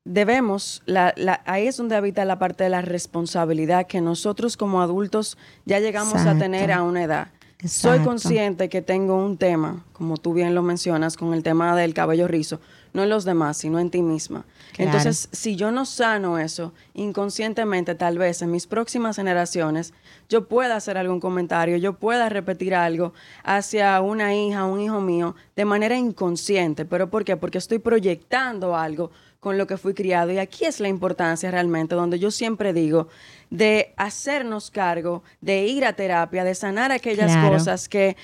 debemos, 0.06 0.82
la, 0.86 1.14
la, 1.16 1.42
ahí 1.46 1.68
es 1.68 1.78
donde 1.78 1.96
habita 1.96 2.26
la 2.26 2.40
parte 2.40 2.64
de 2.64 2.70
la 2.70 2.82
responsabilidad 2.82 3.88
que 3.88 4.02
nosotros 4.02 4.58
como 4.58 4.82
adultos 4.82 5.38
ya 5.66 5.80
llegamos 5.80 6.26
a 6.26 6.38
tener 6.38 6.72
a 6.72 6.84
una 6.84 7.04
edad. 7.04 7.28
Soy 7.66 8.00
consciente 8.00 8.68
que 8.68 8.82
tengo 8.82 9.16
un 9.16 9.38
tema, 9.38 9.86
como 9.94 10.18
tú 10.18 10.34
bien 10.34 10.54
lo 10.54 10.62
mencionas, 10.62 11.16
con 11.16 11.34
el 11.34 11.44
tema 11.44 11.76
del 11.78 11.94
cabello 11.94 12.28
rizo, 12.28 12.60
no 12.94 13.04
en 13.04 13.10
los 13.10 13.26
demás, 13.26 13.58
sino 13.58 13.80
en 13.80 13.90
ti 13.90 14.02
misma. 14.02 14.46
Entonces, 14.78 15.28
si 15.32 15.56
yo 15.56 15.72
no 15.72 15.86
sano 15.86 16.38
eso, 16.38 16.74
inconscientemente, 16.94 17.96
tal 17.96 18.18
vez 18.18 18.42
en 18.42 18.52
mis 18.52 18.68
próximas 18.68 19.16
generaciones, 19.16 19.94
yo 20.30 20.48
pueda 20.48 20.76
hacer 20.76 20.98
algún 20.98 21.20
comentario, 21.20 21.78
yo 21.78 21.94
pueda 21.94 22.30
repetir 22.30 22.76
algo 22.76 23.14
hacia 23.44 24.00
una 24.02 24.36
hija, 24.36 24.66
un 24.66 24.80
hijo 24.80 25.02
mío, 25.02 25.36
de 25.56 25.66
manera 25.66 25.98
inconsciente. 25.98 26.86
¿Pero 26.86 27.10
por 27.10 27.26
qué? 27.26 27.36
Porque 27.36 27.58
estoy 27.58 27.80
proyectando 27.80 28.76
algo 28.76 29.12
con 29.40 29.58
lo 29.58 29.68
que 29.68 29.78
fui 29.78 29.94
criado. 29.94 30.32
Y 30.32 30.38
aquí 30.38 30.66
es 30.66 30.80
la 30.80 30.88
importancia 30.88 31.52
realmente, 31.52 31.96
donde 31.96 32.18
yo 32.18 32.32
siempre 32.32 32.74
digo, 32.74 33.10
de 33.50 33.94
hacernos 33.98 34.72
cargo, 34.72 35.24
de 35.42 35.66
ir 35.66 35.86
a 35.86 35.94
terapia, 35.94 36.44
de 36.44 36.56
sanar 36.56 36.92
aquellas 36.92 37.36
cosas 37.50 37.90
que 37.90 38.16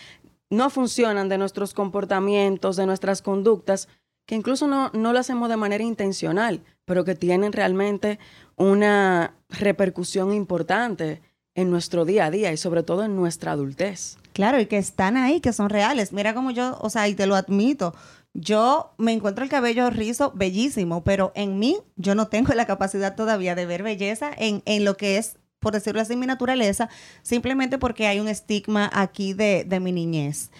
no 0.49 0.69
funcionan 0.69 1.29
de 1.29 1.37
nuestros 1.37 1.73
comportamientos, 1.73 2.75
de 2.75 2.85
nuestras 2.87 3.21
conductas, 3.21 3.87
que 4.29 4.35
incluso 4.35 4.67
no, 4.67 4.91
no 4.93 5.11
lo 5.11 5.17
hacemos 5.17 5.49
de 5.49 5.57
manera 5.57 5.83
intencional, 5.83 6.61
pero 6.85 7.03
que 7.03 7.15
tienen 7.15 7.51
realmente 7.51 8.19
una 8.57 9.33
repercusión 9.49 10.35
importante 10.35 11.23
en 11.55 11.71
nuestro 11.71 12.05
día 12.05 12.25
a 12.25 12.29
día 12.29 12.53
y 12.53 12.57
sobre 12.57 12.83
todo 12.83 13.03
en 13.03 13.15
nuestra 13.15 13.53
adultez. 13.53 14.19
Claro, 14.33 14.59
y 14.59 14.67
que 14.67 14.77
están 14.77 15.17
ahí, 15.17 15.41
que 15.41 15.51
son 15.51 15.71
reales. 15.71 16.13
Mira 16.13 16.35
como 16.35 16.51
yo, 16.51 16.77
o 16.79 16.91
sea, 16.91 17.07
y 17.07 17.15
te 17.15 17.25
lo 17.25 17.35
admito, 17.35 17.95
yo 18.35 18.93
me 18.99 19.13
encuentro 19.13 19.43
el 19.43 19.49
cabello 19.49 19.89
rizo 19.89 20.31
bellísimo, 20.35 21.03
pero 21.03 21.31
en 21.33 21.57
mí 21.57 21.77
yo 21.95 22.13
no 22.13 22.27
tengo 22.27 22.53
la 22.53 22.67
capacidad 22.67 23.15
todavía 23.15 23.55
de 23.55 23.65
ver 23.65 23.81
belleza 23.81 24.29
en, 24.37 24.61
en 24.65 24.85
lo 24.85 24.95
que 24.95 25.17
es, 25.17 25.39
por 25.59 25.73
decirlo 25.73 26.01
así, 26.01 26.15
mi 26.15 26.27
naturaleza, 26.27 26.87
simplemente 27.23 27.79
porque 27.79 28.05
hay 28.05 28.19
un 28.19 28.27
estigma 28.27 28.91
aquí 28.93 29.33
de, 29.33 29.63
de 29.67 29.79
mi 29.79 29.91
niñez. 29.91 30.51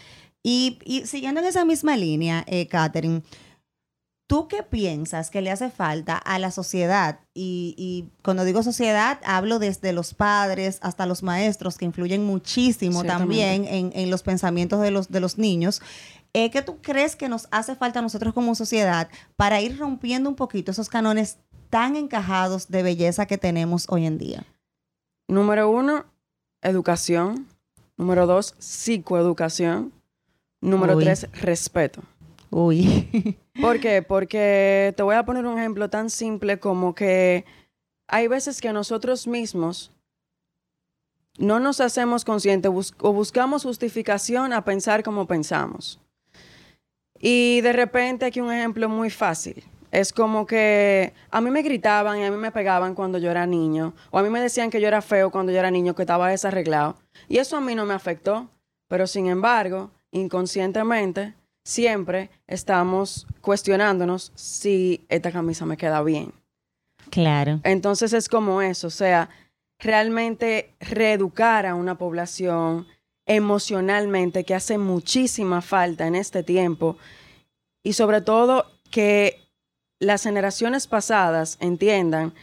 Y, 0.42 0.80
siguiendo 1.06 1.42
en 1.42 1.48
esa 1.48 1.66
misma 1.66 1.98
línea, 1.98 2.46
eh, 2.48 2.68
Catherine, 2.68 3.22
¿Tú 4.30 4.48
qué 4.48 4.62
piensas 4.62 5.32
que 5.32 5.42
le 5.42 5.50
hace 5.50 5.72
falta 5.72 6.16
a 6.16 6.38
la 6.38 6.52
sociedad? 6.52 7.22
Y, 7.34 7.74
y, 7.80 8.12
cuando 8.22 8.44
digo 8.44 8.62
sociedad, 8.62 9.20
hablo 9.26 9.58
desde 9.58 9.92
los 9.92 10.14
padres 10.14 10.78
hasta 10.84 11.08
los 11.08 11.24
maestros, 11.24 11.80
que 11.80 11.86
influyen 11.86 12.24
muchísimo 12.24 13.04
también 13.04 13.66
en, 13.66 13.92
en, 13.92 14.12
los 14.12 14.22
pensamientos 14.22 14.82
de 14.82 14.92
los, 14.92 15.10
de 15.10 15.20
los 15.20 15.40
niños. 15.40 15.82
Eh, 16.34 16.52
¿Qué 16.52 16.62
tú 16.62 16.78
crees 16.80 17.16
que 17.16 17.28
nos 17.28 17.48
hace 17.50 17.76
falta 17.76 17.98
a 17.98 18.02
nosotros 18.04 18.36
como 18.36 18.54
sociedad 18.54 19.10
para 19.36 19.62
ir 19.62 19.80
rompiendo 19.80 20.30
un 20.30 20.36
poquito 20.36 20.70
esos 20.70 20.90
canones 20.90 21.40
tan 21.72 21.96
encajados 21.96 22.70
de 22.70 22.84
belleza 22.84 23.26
que 23.26 23.40
tenemos 23.40 23.88
hoy 23.90 24.06
en 24.06 24.20
día? 24.20 24.46
Número 25.28 25.72
uno, 25.72 26.06
educación. 26.62 27.48
Número 27.98 28.28
dos, 28.28 28.54
psicoeducación. 28.60 29.92
Número 30.62 30.96
tres, 31.00 31.28
respeto. 31.34 32.04
Uy. 32.50 33.42
¿Por 33.62 33.80
qué? 33.80 34.02
Porque 34.08 34.94
te 34.96 35.04
voy 35.04 35.16
a 35.16 35.24
poner 35.24 35.46
un 35.46 35.58
ejemplo 35.58 35.90
tan 35.90 36.10
simple 36.10 36.60
como 36.60 36.96
que 36.96 37.46
hay 38.08 38.28
veces 38.28 38.62
que 38.62 38.74
nosotros 38.74 39.28
mismos 39.28 39.92
no 41.38 41.60
nos 41.60 41.80
hacemos 41.80 42.26
conscientes 42.26 42.72
o 43.00 43.14
buscamos 43.14 43.64
justificación 43.64 44.52
a 44.52 44.66
pensar 44.66 45.04
como 45.04 45.26
pensamos. 45.28 46.00
Y 47.20 47.62
de 47.62 47.74
repente 47.74 48.26
aquí 48.26 48.40
un 48.42 48.52
ejemplo 48.52 48.90
muy 48.90 49.10
fácil. 49.10 49.64
Es 49.92 50.14
como 50.14 50.46
que 50.46 51.14
a 51.32 51.42
mí 51.42 51.50
me 51.50 51.64
gritaban 51.64 52.20
y 52.20 52.24
a 52.24 52.32
mí 52.32 52.38
me 52.38 52.52
pegaban 52.52 52.94
cuando 52.94 53.18
yo 53.18 53.32
era 53.32 53.46
niño. 53.46 53.94
O 54.12 54.20
a 54.20 54.24
mí 54.24 54.30
me 54.30 54.40
decían 54.40 54.70
que 54.70 54.80
yo 54.80 54.88
era 54.88 55.02
feo 55.02 55.32
cuando 55.32 55.52
yo 55.52 55.60
era 55.60 55.72
niño, 55.72 55.96
que 55.96 56.04
estaba 56.04 56.30
desarreglado. 56.30 56.96
Y 57.28 57.38
eso 57.38 57.58
a 57.58 57.62
mí 57.62 57.74
no 57.74 57.86
me 57.86 57.94
afectó. 57.94 58.50
Pero 58.88 59.08
sin 59.08 59.28
embargo, 59.28 59.92
inconscientemente, 60.12 61.34
siempre 61.70 62.32
estamos 62.48 63.28
cuestionándonos 63.42 64.32
si 64.34 65.06
esta 65.08 65.32
camisa 65.32 65.68
me 65.68 65.78
queda 65.78 66.02
bien. 66.02 66.34
Claro. 67.12 67.60
Entonces 67.64 68.12
es 68.14 68.28
como 68.28 68.64
eso. 68.64 68.88
O 68.88 68.92
sea, 68.92 69.30
realmente 69.78 70.74
reeducar 70.80 71.68
a 71.68 71.76
una 71.76 71.96
población 71.96 72.88
emocionalmente 73.28 74.44
que 74.44 74.56
hace 74.56 74.80
muchísima 74.80 75.62
falta 75.62 76.08
en 76.08 76.16
este 76.16 76.42
tiempo 76.42 76.98
y 77.84 77.94
sobre 77.94 78.22
todo 78.22 78.66
que 78.90 79.40
las 80.00 80.24
generaciones 80.24 80.88
pasadas 80.88 81.58
entiendan 81.60 82.34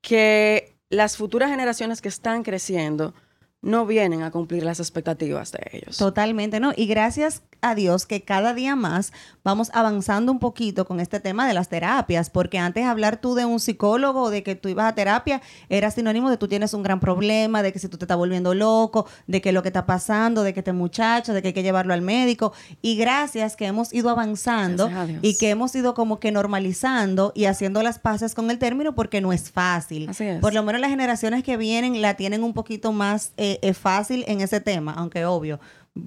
que 0.00 0.76
las 0.90 1.16
futuras 1.16 1.50
generaciones 1.50 2.00
que 2.00 2.08
están 2.08 2.44
creciendo 2.44 3.14
no 3.62 3.84
vienen 3.84 4.22
a 4.22 4.30
cumplir 4.30 4.62
las 4.62 4.78
expectativas 4.78 5.50
de 5.50 5.58
ellos. 5.72 5.96
Totalmente, 5.96 6.60
¿no? 6.60 6.72
Y 6.76 6.86
gracias 6.86 7.42
a 7.60 7.74
Dios 7.74 8.06
que 8.06 8.22
cada 8.22 8.54
día 8.54 8.76
más 8.76 9.12
vamos 9.44 9.70
avanzando 9.74 10.32
un 10.32 10.38
poquito 10.38 10.86
con 10.86 11.00
este 11.00 11.20
tema 11.20 11.46
de 11.46 11.54
las 11.54 11.68
terapias, 11.68 12.30
porque 12.30 12.58
antes 12.58 12.84
hablar 12.84 13.20
tú 13.20 13.34
de 13.34 13.44
un 13.44 13.60
psicólogo, 13.60 14.30
de 14.30 14.42
que 14.42 14.54
tú 14.56 14.68
ibas 14.68 14.86
a 14.86 14.94
terapia, 14.94 15.40
era 15.68 15.90
sinónimo 15.90 16.30
de 16.30 16.36
tú 16.36 16.48
tienes 16.48 16.74
un 16.74 16.82
gran 16.82 17.00
problema, 17.00 17.62
de 17.62 17.72
que 17.72 17.78
si 17.78 17.88
tú 17.88 17.96
te 17.96 18.04
estás 18.04 18.16
volviendo 18.16 18.54
loco, 18.54 19.06
de 19.26 19.40
que 19.40 19.52
lo 19.52 19.62
que 19.62 19.68
está 19.68 19.86
pasando, 19.86 20.42
de 20.42 20.52
que 20.52 20.60
este 20.60 20.72
muchacho, 20.72 21.32
de 21.32 21.42
que 21.42 21.48
hay 21.48 21.54
que 21.54 21.62
llevarlo 21.62 21.94
al 21.94 22.02
médico. 22.02 22.52
Y 22.82 22.96
gracias 22.96 23.56
que 23.56 23.66
hemos 23.66 23.92
ido 23.92 24.10
avanzando 24.10 24.90
y 25.22 25.38
que 25.38 25.50
hemos 25.50 25.74
ido 25.74 25.94
como 25.94 26.18
que 26.18 26.32
normalizando 26.32 27.32
y 27.34 27.44
haciendo 27.44 27.82
las 27.82 27.98
paces 27.98 28.34
con 28.34 28.50
el 28.50 28.58
término 28.58 28.94
porque 28.94 29.20
no 29.20 29.32
es 29.32 29.50
fácil. 29.50 30.10
Por 30.40 30.54
lo 30.54 30.62
menos 30.62 30.80
las 30.80 30.90
generaciones 30.90 31.42
que 31.42 31.56
vienen 31.56 32.02
la 32.02 32.14
tienen 32.14 32.42
un 32.42 32.52
poquito 32.52 32.92
más 32.92 33.32
eh, 33.36 33.58
eh, 33.62 33.74
fácil 33.74 34.24
en 34.26 34.40
ese 34.40 34.60
tema, 34.60 34.92
aunque 34.92 35.24
obvio 35.24 35.60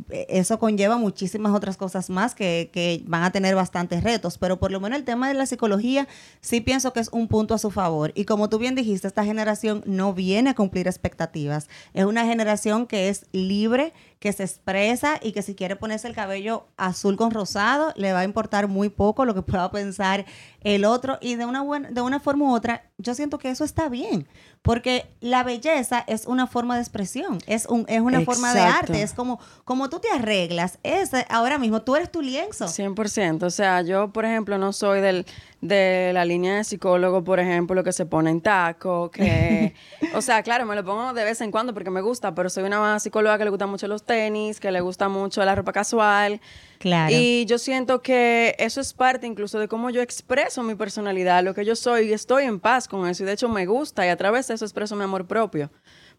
eso 0.10 0.60
conlleva 0.60 0.98
muchísimas 0.98 1.54
otras 1.54 1.78
cosas 1.78 2.10
más 2.10 2.36
que, 2.36 2.70
que, 2.74 3.04
van 3.06 3.24
a 3.24 3.32
tener 3.32 3.56
bastantes 3.56 4.04
retos, 4.04 4.38
pero 4.38 4.60
por 4.60 4.72
lo 4.72 4.80
menos 4.80 5.00
el 5.00 5.06
tema 5.06 5.28
de 5.28 5.34
la 5.34 5.46
psicología 5.46 6.08
sí 6.42 6.62
pienso 6.62 6.94
que 6.94 7.00
es 7.00 7.10
un 7.12 7.28
punto 7.28 7.54
a 7.54 7.58
su 7.58 7.72
favor. 7.72 8.12
Y 8.16 8.26
como 8.26 8.50
tú 8.50 8.60
bien 8.60 8.76
dijiste, 8.76 9.08
esta 9.08 9.26
generación 9.26 9.84
no 9.86 10.14
viene 10.14 10.52
a 10.52 10.56
cumplir 10.56 10.88
expectativas. 10.88 11.70
Es 11.94 12.06
una 12.06 12.26
generación 12.26 12.88
que 12.88 13.10
es 13.10 13.26
libre, 13.32 13.94
que 14.20 14.34
se 14.34 14.44
expresa 14.44 15.18
y 15.22 15.32
que 15.32 15.42
si 15.42 15.56
quiere 15.56 15.78
ponerse 15.78 16.08
el 16.08 16.14
cabello 16.14 16.68
azul 16.76 17.16
con 17.16 17.32
rosado, 17.32 17.94
le 17.96 18.12
va 18.12 18.20
a 18.20 18.24
importar 18.26 18.68
muy 18.68 18.90
poco 18.90 19.24
lo 19.24 19.34
que 19.34 19.42
pueda 19.42 19.72
pensar 19.72 20.26
el 20.62 20.84
otro. 20.84 21.18
Y 21.22 21.36
de 21.36 21.46
una, 21.46 21.62
buena, 21.62 21.90
de 21.90 22.02
una 22.02 22.20
forma 22.20 22.46
u 22.46 22.54
otra, 22.54 22.84
yo 22.98 23.16
siento 23.16 23.40
que 23.40 23.50
eso 23.50 23.64
está 23.64 23.88
bien, 23.88 24.28
porque 24.62 25.10
la 25.22 25.44
belleza 25.44 26.04
es 26.06 26.26
una 26.26 26.48
forma 26.48 26.76
de 26.76 26.82
expresión, 26.82 27.40
es, 27.48 27.66
un, 27.66 27.86
es 27.88 28.02
una 28.02 28.22
forma 28.22 28.54
de 28.54 28.62
arte, 28.62 29.02
es 29.02 29.14
como, 29.14 29.40
como 29.64 29.79
tú 29.88 30.00
te 30.00 30.10
arreglas, 30.10 30.80
es 30.82 31.12
ahora 31.30 31.60
mismo, 31.60 31.84
tú 31.84 31.96
eres 31.96 32.12
tu 32.12 32.24
lienzo. 32.24 32.66
100%, 32.66 33.44
o 33.44 33.50
sea, 33.52 33.84
yo, 33.84 34.10
por 34.10 34.26
ejemplo, 34.26 34.58
no 34.58 34.74
soy 34.74 35.00
del 35.00 35.28
de 35.62 36.12
la 36.14 36.24
línea 36.24 36.56
de 36.56 36.64
psicólogo, 36.64 37.24
por 37.24 37.40
ejemplo, 37.40 37.84
que 37.84 37.92
se 37.92 38.06
pone 38.06 38.30
en 38.30 38.40
taco, 38.42 39.12
que, 39.12 39.74
o 40.16 40.22
sea, 40.22 40.42
claro, 40.42 40.66
me 40.66 40.76
lo 40.76 40.86
pongo 40.86 41.14
de 41.14 41.24
vez 41.24 41.42
en 41.42 41.52
cuando 41.52 41.74
porque 41.74 41.90
me 41.90 42.02
gusta, 42.02 42.34
pero 42.34 42.50
soy 42.50 42.64
una 42.64 43.00
psicóloga 43.00 43.38
que 43.38 43.44
le 43.44 43.50
gusta 43.50 43.68
mucho 43.68 43.88
los 43.88 44.04
tenis, 44.04 44.60
que 44.60 44.72
le 44.72 44.80
gusta 44.80 45.10
mucho 45.10 45.44
la 45.44 45.56
ropa 45.56 45.74
casual. 45.74 46.40
Claro. 46.78 47.14
Y 47.14 47.46
yo 47.46 47.58
siento 47.58 48.02
que 48.02 48.56
eso 48.58 48.80
es 48.80 48.94
parte 48.94 49.28
incluso 49.28 49.60
de 49.60 49.68
cómo 49.68 49.90
yo 49.90 50.02
expreso 50.02 50.64
mi 50.64 50.76
personalidad, 50.76 51.44
lo 51.44 51.54
que 51.54 51.66
yo 51.66 51.76
soy, 51.76 52.10
y 52.10 52.14
estoy 52.14 52.46
en 52.46 52.60
paz 52.60 52.88
con 52.88 53.08
eso, 53.08 53.24
y 53.24 53.26
de 53.26 53.34
hecho 53.34 53.50
me 53.50 53.66
gusta, 53.66 54.06
y 54.06 54.10
a 54.10 54.16
través 54.16 54.48
de 54.48 54.54
eso 54.54 54.64
expreso 54.64 54.96
mi 54.96 55.04
amor 55.04 55.28
propio. 55.28 55.70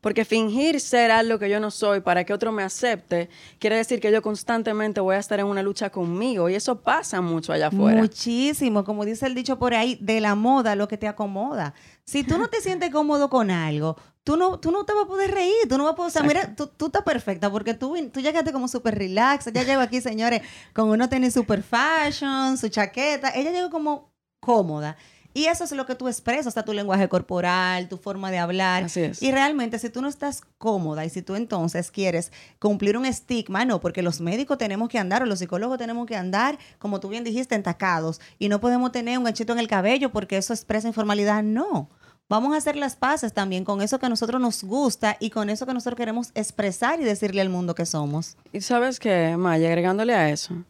Porque 0.00 0.24
fingir 0.24 0.80
ser 0.80 1.10
algo 1.10 1.38
que 1.38 1.50
yo 1.50 1.60
no 1.60 1.70
soy 1.70 2.00
para 2.00 2.24
que 2.24 2.32
otro 2.32 2.52
me 2.52 2.62
acepte 2.62 3.28
quiere 3.58 3.76
decir 3.76 4.00
que 4.00 4.10
yo 4.10 4.22
constantemente 4.22 5.00
voy 5.00 5.16
a 5.16 5.18
estar 5.18 5.38
en 5.40 5.46
una 5.46 5.62
lucha 5.62 5.90
conmigo 5.90 6.48
y 6.48 6.54
eso 6.54 6.80
pasa 6.80 7.20
mucho 7.20 7.52
allá 7.52 7.68
afuera. 7.68 8.00
Muchísimo, 8.00 8.84
como 8.84 9.04
dice 9.04 9.26
el 9.26 9.34
dicho 9.34 9.58
por 9.58 9.74
ahí, 9.74 9.98
de 10.00 10.20
la 10.20 10.34
moda 10.34 10.74
lo 10.74 10.88
que 10.88 10.96
te 10.96 11.06
acomoda. 11.06 11.74
Si 12.04 12.24
tú 12.24 12.38
no 12.38 12.48
te 12.48 12.60
sientes 12.62 12.90
cómodo 12.90 13.28
con 13.28 13.50
algo, 13.50 13.96
tú 14.24 14.36
no, 14.36 14.58
tú 14.58 14.70
no 14.70 14.84
te 14.84 14.92
vas 14.92 15.04
a 15.04 15.08
poder 15.08 15.30
reír, 15.30 15.68
tú 15.68 15.76
no 15.76 15.84
vas 15.84 15.92
a 15.92 15.96
poder, 15.96 16.08
o 16.08 16.12
sea, 16.12 16.22
mira, 16.22 16.54
tú, 16.54 16.66
tú, 16.66 16.86
estás 16.86 17.02
perfecta 17.02 17.50
porque 17.50 17.74
tú, 17.74 17.94
tú 18.12 18.20
llegaste 18.20 18.52
como 18.52 18.68
súper 18.68 18.96
relax, 18.96 19.46
ya 19.52 19.62
llego 19.62 19.80
aquí, 19.80 20.00
señores, 20.00 20.42
con 20.72 20.88
uno 20.88 21.08
tiene 21.08 21.30
super 21.30 21.62
fashion, 21.62 22.56
su 22.56 22.68
chaqueta, 22.68 23.30
ella 23.34 23.50
llegó 23.50 23.70
como 23.70 24.12
cómoda. 24.40 24.96
Y 25.32 25.44
eso 25.46 25.64
es 25.64 25.72
lo 25.72 25.86
que 25.86 25.94
tú 25.94 26.08
expresas, 26.08 26.48
hasta 26.48 26.64
tu 26.64 26.72
lenguaje 26.72 27.08
corporal, 27.08 27.88
tu 27.88 27.96
forma 27.96 28.30
de 28.30 28.38
hablar. 28.38 28.84
Así 28.84 29.00
es. 29.00 29.22
Y 29.22 29.30
realmente, 29.30 29.78
si 29.78 29.88
tú 29.88 30.02
no 30.02 30.08
estás 30.08 30.42
cómoda 30.58 31.04
y 31.04 31.10
si 31.10 31.22
tú 31.22 31.36
entonces 31.36 31.90
quieres 31.90 32.32
cumplir 32.58 32.96
un 32.96 33.06
estigma, 33.06 33.64
no, 33.64 33.80
porque 33.80 34.02
los 34.02 34.20
médicos 34.20 34.58
tenemos 34.58 34.88
que 34.88 34.98
andar 34.98 35.22
o 35.22 35.26
los 35.26 35.38
psicólogos 35.38 35.78
tenemos 35.78 36.06
que 36.06 36.16
andar, 36.16 36.58
como 36.78 36.98
tú 36.98 37.08
bien 37.08 37.22
dijiste, 37.22 37.54
entacados. 37.54 38.20
Y 38.38 38.48
no 38.48 38.60
podemos 38.60 38.90
tener 38.92 39.18
un 39.18 39.24
ganchito 39.24 39.52
en 39.52 39.60
el 39.60 39.68
cabello 39.68 40.10
porque 40.10 40.36
eso 40.36 40.52
expresa 40.52 40.88
informalidad. 40.88 41.42
No. 41.42 41.88
Vamos 42.28 42.54
a 42.54 42.58
hacer 42.58 42.76
las 42.76 42.94
paces 42.94 43.32
también 43.32 43.64
con 43.64 43.82
eso 43.82 43.98
que 43.98 44.06
a 44.06 44.08
nosotros 44.08 44.40
nos 44.40 44.62
gusta 44.62 45.16
y 45.18 45.30
con 45.30 45.50
eso 45.50 45.66
que 45.66 45.74
nosotros 45.74 45.96
queremos 45.96 46.30
expresar 46.34 47.00
y 47.00 47.04
decirle 47.04 47.40
al 47.40 47.48
mundo 47.48 47.74
que 47.74 47.84
somos. 47.86 48.36
Y 48.52 48.60
sabes 48.60 49.00
qué, 49.00 49.36
Maya, 49.36 49.66
agregándole 49.66 50.14
a 50.14 50.30
eso, 50.30 50.64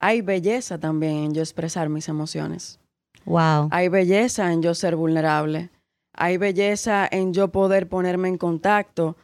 hay 0.00 0.22
belleza 0.22 0.78
también 0.78 1.16
en 1.16 1.34
yo 1.34 1.42
expresar 1.42 1.90
mis 1.90 2.08
emociones. 2.08 2.80
Wow. 3.28 3.68
Hay 3.70 3.88
belleza 3.88 4.50
en 4.52 4.62
yo 4.62 4.74
ser 4.74 4.96
vulnerable. 4.96 5.70
Hay 6.14 6.38
belleza 6.38 7.06
en 7.10 7.34
yo 7.34 7.48
poder 7.48 7.86
ponerme 7.86 8.28
en 8.28 8.38
contacto 8.38 9.16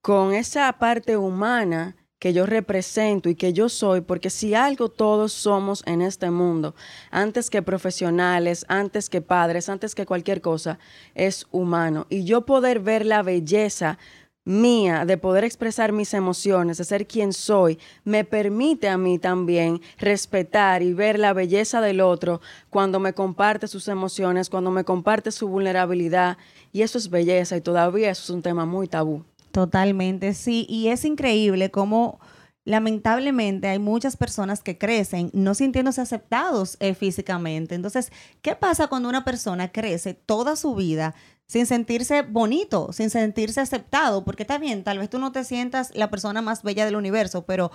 con 0.00 0.32
esa 0.32 0.72
parte 0.72 1.18
humana 1.18 1.94
que 2.18 2.32
yo 2.32 2.46
represento 2.46 3.28
y 3.28 3.34
que 3.34 3.52
yo 3.52 3.68
soy, 3.68 4.00
porque 4.00 4.30
si 4.30 4.54
algo 4.54 4.88
todos 4.88 5.32
somos 5.32 5.82
en 5.86 6.00
este 6.02 6.30
mundo, 6.30 6.74
antes 7.10 7.50
que 7.50 7.62
profesionales, 7.62 8.64
antes 8.68 9.10
que 9.10 9.20
padres, 9.20 9.68
antes 9.68 9.94
que 9.94 10.06
cualquier 10.06 10.40
cosa, 10.40 10.78
es 11.14 11.46
humano. 11.50 12.06
Y 12.08 12.24
yo 12.24 12.46
poder 12.46 12.80
ver 12.80 13.04
la 13.04 13.22
belleza 13.22 13.98
mía 14.44 15.04
de 15.04 15.18
poder 15.18 15.44
expresar 15.44 15.92
mis 15.92 16.14
emociones, 16.14 16.78
de 16.78 16.84
ser 16.84 17.06
quien 17.06 17.32
soy, 17.32 17.78
me 18.04 18.24
permite 18.24 18.88
a 18.88 18.98
mí 18.98 19.18
también 19.18 19.80
respetar 19.98 20.82
y 20.82 20.92
ver 20.94 21.18
la 21.18 21.32
belleza 21.32 21.80
del 21.80 22.00
otro 22.00 22.40
cuando 22.70 22.98
me 22.98 23.12
comparte 23.12 23.68
sus 23.68 23.88
emociones, 23.88 24.50
cuando 24.50 24.70
me 24.70 24.84
comparte 24.84 25.30
su 25.30 25.48
vulnerabilidad. 25.48 26.38
Y 26.72 26.82
eso 26.82 26.98
es 26.98 27.10
belleza 27.10 27.56
y 27.56 27.60
todavía 27.60 28.10
eso 28.10 28.22
es 28.24 28.30
un 28.30 28.42
tema 28.42 28.66
muy 28.66 28.88
tabú. 28.88 29.24
Totalmente, 29.52 30.34
sí. 30.34 30.66
Y 30.68 30.88
es 30.88 31.04
increíble 31.04 31.70
cómo 31.70 32.18
lamentablemente 32.64 33.68
hay 33.68 33.78
muchas 33.78 34.16
personas 34.16 34.62
que 34.62 34.78
crecen 34.78 35.30
no 35.34 35.54
sintiéndose 35.54 36.00
aceptados 36.00 36.76
eh, 36.80 36.94
físicamente. 36.94 37.74
Entonces, 37.74 38.10
¿qué 38.40 38.54
pasa 38.54 38.86
cuando 38.86 39.08
una 39.08 39.24
persona 39.24 39.70
crece 39.70 40.14
toda 40.14 40.56
su 40.56 40.74
vida 40.74 41.14
sin 41.52 41.66
sentirse 41.66 42.22
bonito, 42.22 42.94
sin 42.94 43.10
sentirse 43.10 43.60
aceptado? 43.60 44.24
Porque 44.24 44.42
está 44.42 44.56
bien, 44.56 44.84
tal 44.84 44.98
vez 44.98 45.10
tú 45.10 45.18
no 45.18 45.32
te 45.32 45.44
sientas 45.44 45.94
la 45.94 46.08
persona 46.08 46.40
más 46.40 46.62
bella 46.62 46.86
del 46.86 46.96
universo, 46.96 47.44
pero 47.44 47.70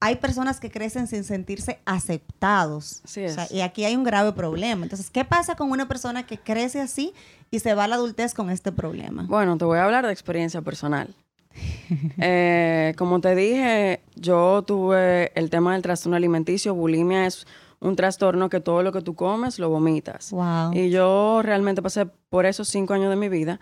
hay 0.00 0.16
personas 0.16 0.58
que 0.58 0.68
crecen 0.68 1.06
sin 1.06 1.22
sentirse 1.22 1.78
aceptados. 1.84 3.02
Así 3.04 3.20
es. 3.20 3.30
O 3.30 3.34
sea, 3.36 3.46
y 3.48 3.60
aquí 3.60 3.84
hay 3.84 3.94
un 3.94 4.02
grave 4.02 4.32
problema. 4.32 4.82
Entonces, 4.82 5.10
¿qué 5.10 5.24
pasa 5.24 5.54
con 5.54 5.70
una 5.70 5.86
persona 5.86 6.26
que 6.26 6.38
crece 6.38 6.80
así 6.80 7.14
y 7.52 7.60
se 7.60 7.72
va 7.74 7.84
a 7.84 7.86
la 7.86 7.94
adultez 7.94 8.34
con 8.34 8.50
este 8.50 8.72
problema? 8.72 9.26
Bueno, 9.28 9.56
te 9.56 9.64
voy 9.64 9.78
a 9.78 9.84
hablar 9.84 10.04
de 10.04 10.12
experiencia 10.12 10.60
personal. 10.62 11.14
Eh, 12.18 12.94
como 12.96 13.20
te 13.20 13.34
dije, 13.34 14.00
yo 14.14 14.62
tuve 14.62 15.32
el 15.34 15.50
tema 15.50 15.72
del 15.72 15.82
trastorno 15.82 16.16
alimenticio. 16.16 16.74
Bulimia 16.74 17.26
es 17.26 17.46
un 17.80 17.96
trastorno 17.96 18.48
que 18.48 18.60
todo 18.60 18.82
lo 18.82 18.92
que 18.92 19.00
tú 19.00 19.14
comes 19.14 19.58
lo 19.58 19.70
vomitas. 19.70 20.30
Wow. 20.32 20.72
Y 20.72 20.90
yo 20.90 21.40
realmente 21.42 21.82
pasé 21.82 22.06
por 22.06 22.46
esos 22.46 22.68
cinco 22.68 22.94
años 22.94 23.10
de 23.10 23.16
mi 23.16 23.28
vida. 23.28 23.60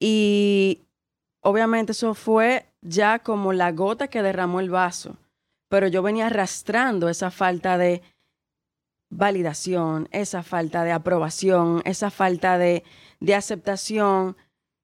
Y 0.00 0.86
obviamente 1.40 1.92
eso 1.92 2.14
fue 2.14 2.66
ya 2.80 3.18
como 3.18 3.52
la 3.52 3.72
gota 3.72 4.08
que 4.08 4.22
derramó 4.22 4.60
el 4.60 4.70
vaso. 4.70 5.16
Pero 5.68 5.86
yo 5.86 6.02
venía 6.02 6.26
arrastrando 6.26 7.08
esa 7.08 7.30
falta 7.30 7.76
de 7.76 8.02
validación, 9.10 10.08
esa 10.12 10.42
falta 10.42 10.84
de 10.84 10.92
aprobación, 10.92 11.82
esa 11.84 12.10
falta 12.10 12.56
de, 12.56 12.84
de 13.20 13.34
aceptación 13.34 14.36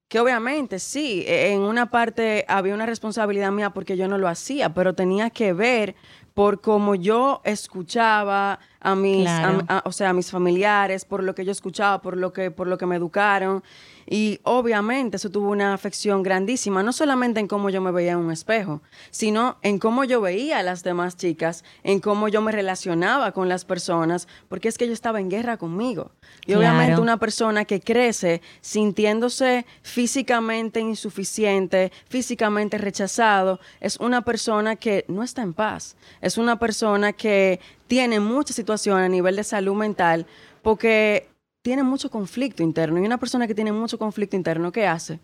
que 0.09 0.21
obviamente 0.21 0.79
sí, 0.79 1.25
e, 1.27 1.53
en 1.53 1.61
una 1.61 1.91
parte 1.91 2.45
había 2.49 2.75
una 2.75 2.87
responsabilidad 2.87 3.51
mía 3.51 3.71
porque 3.71 3.97
yo 3.97 4.09
no 4.09 4.19
lo 4.19 4.29
hacía, 4.29 4.73
pero 4.75 4.95
tenía 4.95 5.31
que 5.31 5.53
ver 5.53 5.97
por 6.35 6.61
cómo 6.61 6.95
yo 6.97 7.41
escuchaba 7.45 8.59
a 8.81 8.95
mis, 8.95 9.23
Claro. 9.23 9.63
a- 9.69 9.79
a- 9.79 9.83
o 9.87 9.93
sea, 9.93 10.11
a 10.11 10.13
mis 10.13 10.31
familiares, 10.31 11.05
por 11.07 11.23
lo 11.23 11.35
que 11.35 11.45
yo 11.45 11.53
escuchaba, 11.53 12.03
por 12.03 12.17
lo 12.19 12.33
que, 12.33 12.51
por 12.51 12.67
lo 12.67 12.77
que 12.77 12.85
me 12.87 12.97
educaron. 12.97 13.63
Y 14.07 14.41
obviamente 14.43 15.17
eso 15.17 15.31
tuvo 15.31 15.49
una 15.49 15.73
afección 15.73 16.23
grandísima, 16.23 16.83
no 16.83 16.93
solamente 16.93 17.41
en 17.41 17.49
cómo 17.49 17.71
yo 17.71 17.81
me 17.81 17.91
veía 17.91 18.13
en 18.13 18.19
un 18.19 18.31
espejo, 18.31 18.83
sino 19.11 19.57
en 19.63 19.79
cómo 19.79 20.05
yo 20.05 20.21
veía 20.21 20.59
a 20.59 20.63
las 20.63 20.83
demás 20.83 21.17
chicas, 21.17 21.65
en 21.85 22.01
cómo 22.01 22.29
yo 22.29 22.43
me 22.43 22.53
relacionaba 22.53 23.33
con 23.33 23.49
las 23.49 23.65
personas, 23.65 24.29
porque 24.51 24.69
es 24.69 24.77
que 24.77 24.87
yo 24.87 24.93
estaba 24.93 25.21
en 25.21 25.31
guerra 25.31 25.57
conmigo. 25.57 26.11
Y 26.43 26.53
Claro. 26.53 26.61
obviamente 26.61 27.01
una 27.01 27.17
persona 27.17 27.65
que 27.65 27.81
crece 27.81 28.43
sintiéndose 28.61 29.65
físicamente 29.81 30.81
insuficiente, 30.81 31.91
físicamente 32.07 32.77
rechazado, 32.77 33.59
es 33.81 33.97
una 33.99 34.21
persona 34.23 34.77
que 34.77 35.07
no 35.09 35.23
está 35.23 35.41
en 35.41 35.55
paz. 35.55 35.97
Es 36.25 36.39
una 36.39 36.59
persona 36.59 37.13
que 37.13 37.61
tiene 37.87 38.19
muchas 38.19 38.57
situaciones 38.57 39.05
a 39.05 39.09
nivel 39.11 39.37
de 39.37 39.45
salud 39.45 39.75
mental 39.75 40.27
porque 40.63 41.29
tiene 41.63 41.83
mucho 41.83 42.11
conflicto 42.11 42.63
interno. 42.63 42.99
Y 42.99 43.05
una 43.05 43.19
persona 43.19 43.47
que 43.47 43.55
tiene 43.55 43.73
mucho 43.73 43.99
conflicto 43.99 44.35
interno, 44.35 44.73
¿qué 44.73 44.87
hace? 44.87 45.21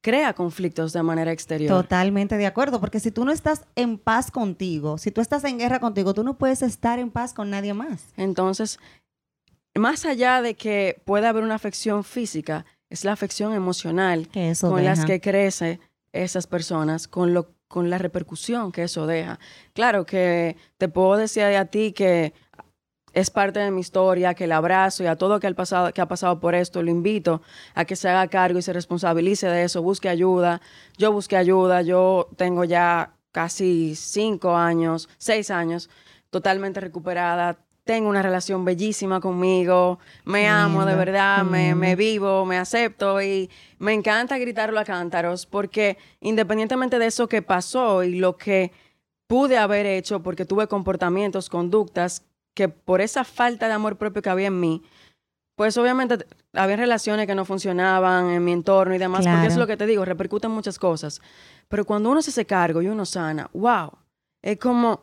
Crea 0.00 0.32
conflictos 0.32 0.92
de 0.92 1.02
manera 1.02 1.32
exterior. 1.32 1.82
Totalmente 1.82 2.36
de 2.36 2.46
acuerdo, 2.46 2.78
porque 2.78 3.00
si 3.00 3.10
tú 3.10 3.24
no 3.24 3.32
estás 3.32 3.64
en 3.74 3.98
paz 3.98 4.30
contigo, 4.30 4.96
si 4.96 5.10
tú 5.10 5.20
estás 5.20 5.42
en 5.42 5.58
guerra 5.58 5.80
contigo, 5.80 6.14
tú 6.14 6.22
no 6.22 6.38
puedes 6.38 6.62
estar 6.62 7.00
en 7.00 7.10
paz 7.10 7.34
con 7.34 7.50
nadie 7.50 7.74
más. 7.74 8.12
Entonces, 8.16 8.78
más 9.74 10.04
allá 10.04 10.40
de 10.40 10.54
que 10.54 11.02
pueda 11.04 11.30
haber 11.30 11.42
una 11.42 11.56
afección 11.56 12.04
física, 12.04 12.64
es 12.90 13.04
la 13.04 13.10
afección 13.10 13.54
emocional 13.54 14.28
Que 14.28 14.52
con 14.60 14.84
las 14.84 15.04
que 15.04 15.20
crecen 15.20 15.80
esas 16.12 16.46
personas, 16.46 17.08
con 17.08 17.34
lo 17.34 17.53
con 17.74 17.90
la 17.90 17.98
repercusión 17.98 18.70
que 18.70 18.84
eso 18.84 19.04
deja. 19.04 19.40
Claro 19.72 20.06
que 20.06 20.56
te 20.78 20.88
puedo 20.88 21.16
decir 21.16 21.42
a 21.42 21.64
ti 21.64 21.92
que 21.92 22.32
es 23.12 23.30
parte 23.30 23.58
de 23.58 23.72
mi 23.72 23.80
historia, 23.80 24.34
que 24.34 24.44
el 24.44 24.52
abrazo 24.52 25.02
y 25.02 25.08
a 25.08 25.16
todo 25.16 25.40
que, 25.40 25.48
ha 25.48 25.54
pasado, 25.54 25.92
que 25.92 26.00
ha 26.00 26.06
pasado 26.06 26.38
por 26.38 26.54
esto, 26.54 26.84
lo 26.84 26.92
invito 26.92 27.42
a 27.74 27.84
que 27.84 27.96
se 27.96 28.08
haga 28.08 28.28
cargo 28.28 28.60
y 28.60 28.62
se 28.62 28.72
responsabilice 28.72 29.48
de 29.48 29.64
eso, 29.64 29.82
busque 29.82 30.08
ayuda. 30.08 30.60
Yo 30.98 31.10
busqué 31.10 31.36
ayuda, 31.36 31.82
yo 31.82 32.28
tengo 32.36 32.62
ya 32.62 33.16
casi 33.32 33.96
cinco 33.96 34.54
años, 34.54 35.08
seis 35.18 35.50
años, 35.50 35.90
totalmente 36.30 36.78
recuperada. 36.78 37.58
Tengo 37.84 38.08
una 38.08 38.22
relación 38.22 38.64
bellísima 38.64 39.20
conmigo, 39.20 39.98
me 40.24 40.48
amo 40.48 40.86
de 40.86 40.94
verdad, 40.94 41.44
me, 41.44 41.74
me 41.74 41.88
lindo. 41.88 41.98
vivo, 41.98 42.44
me 42.46 42.56
acepto 42.56 43.20
y 43.20 43.50
me 43.78 43.92
encanta 43.92 44.38
gritarlo 44.38 44.80
a 44.80 44.84
cántaros 44.84 45.44
porque 45.44 45.98
independientemente 46.20 46.98
de 46.98 47.06
eso 47.06 47.28
que 47.28 47.42
pasó 47.42 48.02
y 48.02 48.16
lo 48.16 48.38
que 48.38 48.72
pude 49.26 49.58
haber 49.58 49.84
hecho 49.84 50.22
porque 50.22 50.46
tuve 50.46 50.66
comportamientos, 50.66 51.50
conductas 51.50 52.24
que 52.54 52.68
por 52.68 53.00
esa 53.00 53.24
falta 53.24 53.66
de 53.66 53.74
amor 53.74 53.96
propio 53.98 54.22
que 54.22 54.30
había 54.30 54.46
en 54.46 54.60
mí, 54.60 54.82
pues 55.56 55.76
obviamente 55.76 56.26
había 56.52 56.76
relaciones 56.76 57.26
que 57.26 57.34
no 57.34 57.44
funcionaban 57.44 58.30
en 58.30 58.44
mi 58.44 58.52
entorno 58.52 58.94
y 58.94 58.98
demás, 58.98 59.26
porque 59.26 59.46
es 59.46 59.56
lo 59.56 59.66
que 59.66 59.76
te 59.76 59.86
digo, 59.86 60.04
repercuten 60.04 60.50
muchas 60.50 60.78
cosas. 60.78 61.20
Pero 61.68 61.84
cuando 61.84 62.10
uno 62.10 62.22
se 62.22 62.30
hace 62.30 62.46
cargo 62.46 62.82
y 62.82 62.88
uno 62.88 63.04
sana, 63.04 63.48
wow, 63.52 63.90
es 64.42 64.58
como, 64.58 65.02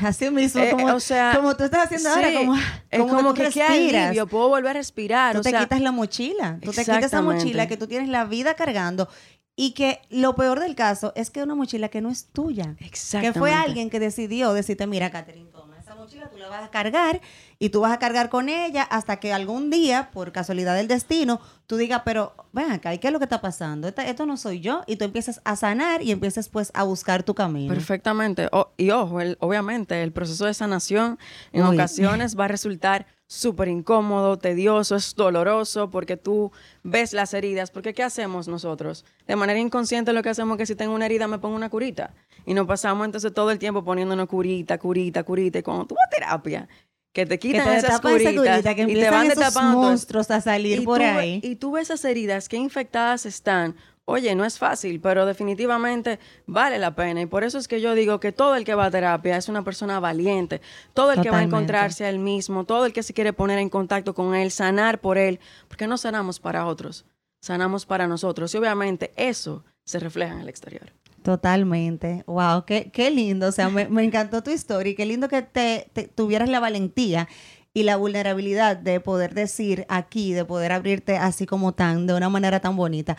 Así 0.04 0.30
mismo, 0.30 0.62
eh, 0.62 0.70
como, 0.70 0.94
o 0.94 1.00
sea, 1.00 1.32
como 1.36 1.56
tú 1.56 1.64
estás 1.64 1.86
haciendo 1.86 2.08
ahora, 2.10 2.32
como, 2.32 2.56
es 2.56 2.64
como, 2.98 3.16
como 3.16 3.34
que 3.34 3.44
respiras. 3.44 3.70
alivio, 3.70 4.26
puedo 4.26 4.48
volver 4.48 4.70
a 4.70 4.74
respirar, 4.74 5.34
Tú 5.34 5.40
o 5.40 5.42
te 5.42 5.50
sea, 5.50 5.60
quitas 5.60 5.80
la 5.80 5.92
mochila, 5.92 6.58
tú 6.62 6.72
te 6.72 6.80
quitas 6.80 7.04
esa 7.04 7.22
mochila 7.22 7.66
que 7.66 7.76
tú 7.76 7.86
tienes 7.86 8.08
la 8.08 8.24
vida 8.24 8.54
cargando 8.54 9.08
y 9.56 9.72
que 9.72 10.00
lo 10.08 10.34
peor 10.34 10.58
del 10.60 10.74
caso 10.74 11.12
es 11.16 11.30
que 11.30 11.40
es 11.40 11.44
una 11.44 11.54
mochila 11.54 11.88
que 11.88 12.00
no 12.00 12.08
es 12.08 12.26
tuya. 12.32 12.76
Que 13.20 13.32
fue 13.32 13.52
alguien 13.52 13.90
que 13.90 14.00
decidió 14.00 14.52
decirte, 14.54 14.86
mira, 14.86 15.10
Catherine, 15.10 15.50
toma 15.50 15.69
mochila, 16.10 16.28
tú 16.28 16.38
la 16.38 16.48
vas 16.48 16.64
a 16.64 16.70
cargar 16.70 17.20
y 17.58 17.68
tú 17.68 17.80
vas 17.80 17.92
a 17.92 17.98
cargar 17.98 18.28
con 18.30 18.48
ella 18.48 18.82
hasta 18.82 19.18
que 19.20 19.32
algún 19.32 19.70
día, 19.70 20.10
por 20.12 20.32
casualidad 20.32 20.74
del 20.74 20.88
destino, 20.88 21.40
tú 21.66 21.76
digas, 21.76 22.02
pero 22.04 22.34
ven 22.52 22.72
acá, 22.72 22.92
¿y 22.92 22.98
qué 22.98 23.08
es 23.08 23.12
lo 23.12 23.18
que 23.20 23.24
está 23.26 23.40
pasando? 23.40 23.86
Esta- 23.86 24.06
esto 24.06 24.26
no 24.26 24.36
soy 24.36 24.60
yo. 24.60 24.82
Y 24.86 24.96
tú 24.96 25.04
empiezas 25.04 25.40
a 25.44 25.54
sanar 25.56 26.02
y 26.02 26.10
empiezas 26.10 26.48
pues 26.48 26.72
a 26.74 26.82
buscar 26.82 27.22
tu 27.22 27.34
camino. 27.34 27.72
Perfectamente. 27.72 28.48
O- 28.52 28.72
y 28.76 28.90
ojo, 28.90 29.20
el- 29.20 29.36
obviamente 29.40 30.02
el 30.02 30.12
proceso 30.12 30.46
de 30.46 30.54
sanación 30.54 31.18
en 31.52 31.62
Uy. 31.64 31.74
ocasiones 31.76 32.36
va 32.38 32.46
a 32.46 32.48
resultar 32.48 33.06
súper 33.30 33.68
incómodo, 33.68 34.38
tedioso, 34.38 34.96
es 34.96 35.14
doloroso 35.14 35.88
porque 35.88 36.16
tú 36.16 36.50
ves 36.82 37.12
las 37.12 37.32
heridas. 37.32 37.70
Porque 37.70 37.94
¿qué 37.94 38.02
hacemos 38.02 38.48
nosotros? 38.48 39.04
De 39.28 39.36
manera 39.36 39.60
inconsciente 39.60 40.12
lo 40.12 40.20
que 40.22 40.30
hacemos 40.30 40.56
es 40.56 40.58
que 40.58 40.66
si 40.66 40.74
tengo 40.74 40.94
una 40.94 41.06
herida 41.06 41.28
me 41.28 41.38
pongo 41.38 41.54
una 41.54 41.70
curita. 41.70 42.12
Y 42.44 42.54
nos 42.54 42.66
pasamos 42.66 43.04
entonces 43.04 43.32
todo 43.32 43.52
el 43.52 43.60
tiempo 43.60 43.84
poniéndonos 43.84 44.26
curita, 44.26 44.78
curita, 44.78 45.22
curita. 45.22 45.60
Y 45.60 45.62
cuando 45.62 45.86
tú 45.86 45.94
vas 45.94 46.06
a 46.08 46.10
terapia, 46.10 46.68
que 47.12 47.24
te 47.24 47.38
quitan 47.38 47.66
que 47.66 47.70
te 47.70 47.76
esas 47.76 47.90
tapan 48.00 48.16
esa 48.16 48.30
curitas 48.30 48.56
curita, 48.56 48.74
que 48.74 48.82
y 48.82 48.94
te 48.94 49.10
van 49.10 49.30
esos 49.30 49.62
monstruos 49.62 50.30
a 50.32 50.40
salir 50.40 50.80
Y 50.80 50.84
por 50.84 50.98
tú 50.98 51.04
ahí. 51.04 51.40
Y 51.44 51.54
tú 51.54 51.70
ves 51.70 51.84
esas 51.84 52.04
heridas, 52.04 52.48
qué 52.48 52.56
infectadas 52.56 53.26
están. 53.26 53.76
Oye, 54.10 54.34
no 54.34 54.44
es 54.44 54.58
fácil, 54.58 55.00
pero 55.00 55.24
definitivamente 55.26 56.18
vale 56.46 56.78
la 56.78 56.94
pena. 56.94 57.20
Y 57.22 57.26
por 57.26 57.44
eso 57.44 57.58
es 57.58 57.68
que 57.68 57.80
yo 57.80 57.94
digo 57.94 58.18
que 58.20 58.32
todo 58.32 58.56
el 58.56 58.64
que 58.64 58.74
va 58.74 58.86
a 58.86 58.90
terapia 58.90 59.36
es 59.36 59.48
una 59.48 59.62
persona 59.64 60.00
valiente. 60.00 60.60
Todo 60.94 61.12
el 61.12 61.20
que 61.22 61.30
va 61.30 61.38
a 61.38 61.40
encontrarse 61.56 62.04
a 62.04 62.08
él 62.10 62.18
mismo, 62.18 62.64
todo 62.64 62.86
el 62.86 62.92
que 62.92 63.02
se 63.02 63.14
quiere 63.14 63.32
poner 63.32 63.58
en 63.58 63.68
contacto 63.68 64.14
con 64.14 64.34
él, 64.34 64.50
sanar 64.50 65.00
por 65.00 65.16
él. 65.18 65.38
Porque 65.68 65.86
no 65.86 65.96
sanamos 65.96 66.40
para 66.40 66.66
otros, 66.66 67.04
sanamos 67.40 67.86
para 67.86 68.06
nosotros. 68.06 68.54
Y 68.54 68.58
obviamente 68.58 69.12
eso 69.16 69.64
se 69.84 69.98
refleja 69.98 70.34
en 70.34 70.40
el 70.40 70.48
exterior. 70.48 70.92
Totalmente. 71.22 72.24
Wow, 72.26 72.64
qué, 72.66 72.90
qué 72.92 73.10
lindo. 73.10 73.48
O 73.48 73.52
sea, 73.52 73.68
me, 73.68 73.88
me 73.88 74.02
encantó 74.04 74.42
tu 74.42 74.50
historia 74.50 74.92
y 74.92 74.94
qué 74.94 75.06
lindo 75.06 75.28
que 75.28 75.42
te, 75.42 75.88
te- 75.92 76.08
tuvieras 76.08 76.48
la 76.48 76.60
valentía 76.60 77.28
y 77.72 77.84
la 77.84 77.96
vulnerabilidad 77.96 78.76
de 78.76 78.98
poder 79.00 79.32
decir 79.34 79.86
aquí, 79.88 80.32
de 80.32 80.44
poder 80.44 80.72
abrirte 80.72 81.16
así 81.16 81.46
como 81.46 81.72
tan, 81.72 82.06
de 82.06 82.14
una 82.14 82.28
manera 82.28 82.58
tan 82.60 82.74
bonita. 82.76 83.16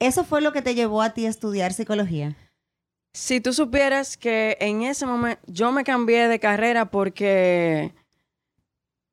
¿Eso 0.00 0.24
fue 0.24 0.40
lo 0.40 0.52
que 0.52 0.62
te 0.62 0.74
llevó 0.74 1.02
a 1.02 1.10
ti 1.10 1.26
a 1.26 1.30
estudiar 1.30 1.72
psicología? 1.72 2.36
Si 3.14 3.40
tú 3.40 3.52
supieras 3.54 4.16
que 4.16 4.58
en 4.60 4.82
ese 4.82 5.06
momento 5.06 5.40
yo 5.46 5.72
me 5.72 5.84
cambié 5.84 6.28
de 6.28 6.38
carrera 6.38 6.90
porque 6.90 7.94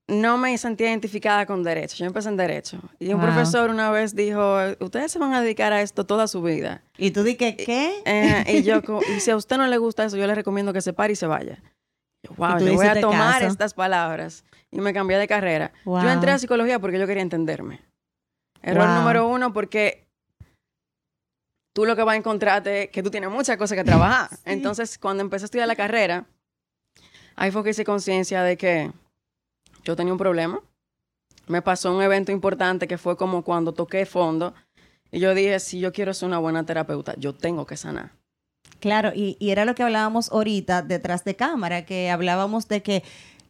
no 0.10 0.38
me 0.38 0.58
sentía 0.58 0.90
identificada 0.90 1.46
con 1.46 1.64
derecho. 1.64 1.96
Yo 1.98 2.06
empecé 2.06 2.28
en 2.28 2.36
derecho. 2.36 2.80
Y 3.00 3.14
un 3.14 3.22
Wow. 3.22 3.30
profesor 3.32 3.70
una 3.70 3.90
vez 3.92 4.14
dijo, 4.14 4.58
ustedes 4.82 5.12
se 5.14 5.20
van 5.20 5.34
a 5.34 5.42
dedicar 5.42 5.72
a 5.72 5.82
esto 5.82 6.06
toda 6.06 6.28
su 6.28 6.42
vida. 6.42 6.84
Y 6.98 7.12
tú 7.12 7.24
di 7.24 7.36
que, 7.36 7.56
¿qué? 7.56 8.02
Eh, 8.06 8.44
y 8.60 8.64
yo, 8.64 8.82
y 9.16 9.22
si 9.22 9.32
a 9.32 9.38
usted 9.38 9.58
no 9.58 9.66
le 9.68 9.78
gusta 9.78 10.04
eso, 10.04 10.18
yo 10.18 10.28
le 10.28 10.36
recomiendo 10.36 10.74
que 10.74 10.82
se 10.82 10.92
pare 10.92 11.14
y 11.14 11.16
se 11.16 11.26
vaya. 11.26 11.64
Yo, 12.24 12.34
wow, 12.36 12.60
yo 12.60 12.74
voy 12.74 12.86
a 12.88 13.00
tomar 13.00 13.40
caso. 13.40 13.52
estas 13.52 13.74
palabras. 13.74 14.44
Y 14.72 14.82
me 14.82 14.94
cambié 14.94 15.18
de 15.18 15.28
carrera. 15.28 15.72
Wow. 15.86 16.04
Yo 16.04 16.10
entré 16.10 16.32
a 16.32 16.38
psicología 16.40 16.80
porque 16.80 17.00
yo 17.00 17.08
quería 17.08 17.24
entenderme. 17.24 17.80
Error 18.62 18.90
número 18.90 19.28
uno, 19.28 19.54
porque 19.54 20.03
tú 21.74 21.86
lo 21.86 21.96
que 21.96 22.04
vas 22.04 22.14
a 22.14 22.18
encontrarte 22.18 22.84
es 22.84 22.90
que 22.90 23.04
tú 23.04 23.10
tienes 23.10 23.30
muchas 23.30 23.58
cosas 23.58 23.78
que 23.78 23.84
trabajar. 23.84 24.30
Entonces, 24.46 24.98
cuando 24.98 25.22
empecé 25.22 25.46
a 25.46 25.48
estudiar 25.48 25.68
la 25.68 25.76
carrera, 25.76 26.26
ahí 27.36 27.52
fue 27.52 27.64
que 27.64 27.72
hice 27.72 27.84
conciencia 27.84 28.44
de 28.44 28.58
que 28.58 28.92
yo 29.84 29.96
tenía 29.96 30.14
un 30.14 30.20
problema. 30.20 30.62
Me 31.48 31.62
pasó 31.62 31.94
un 31.94 32.02
evento 32.02 32.32
importante 32.32 32.88
que 32.88 32.98
fue 32.98 33.18
como 33.18 33.44
cuando 33.44 33.74
toqué 33.74 34.06
fondo. 34.06 34.54
Y 35.12 35.20
yo 35.20 35.34
dije, 35.34 35.60
si 35.60 35.80
yo 35.80 35.92
quiero 35.92 36.14
ser 36.14 36.28
una 36.28 36.40
buena 36.40 36.66
terapeuta, 36.66 37.16
yo 37.18 37.34
tengo 37.34 37.66
que 37.66 37.76
sanar. 37.76 38.12
Claro, 38.80 39.12
y, 39.14 39.38
y 39.40 39.52
era 39.52 39.66
lo 39.66 39.76
que 39.76 39.84
hablábamos 39.84 40.32
ahorita 40.32 40.82
detrás 40.82 41.24
de 41.24 41.36
cámara, 41.36 41.86
que 41.86 42.10
hablábamos 42.10 42.68
de 42.68 42.82
que 42.82 43.04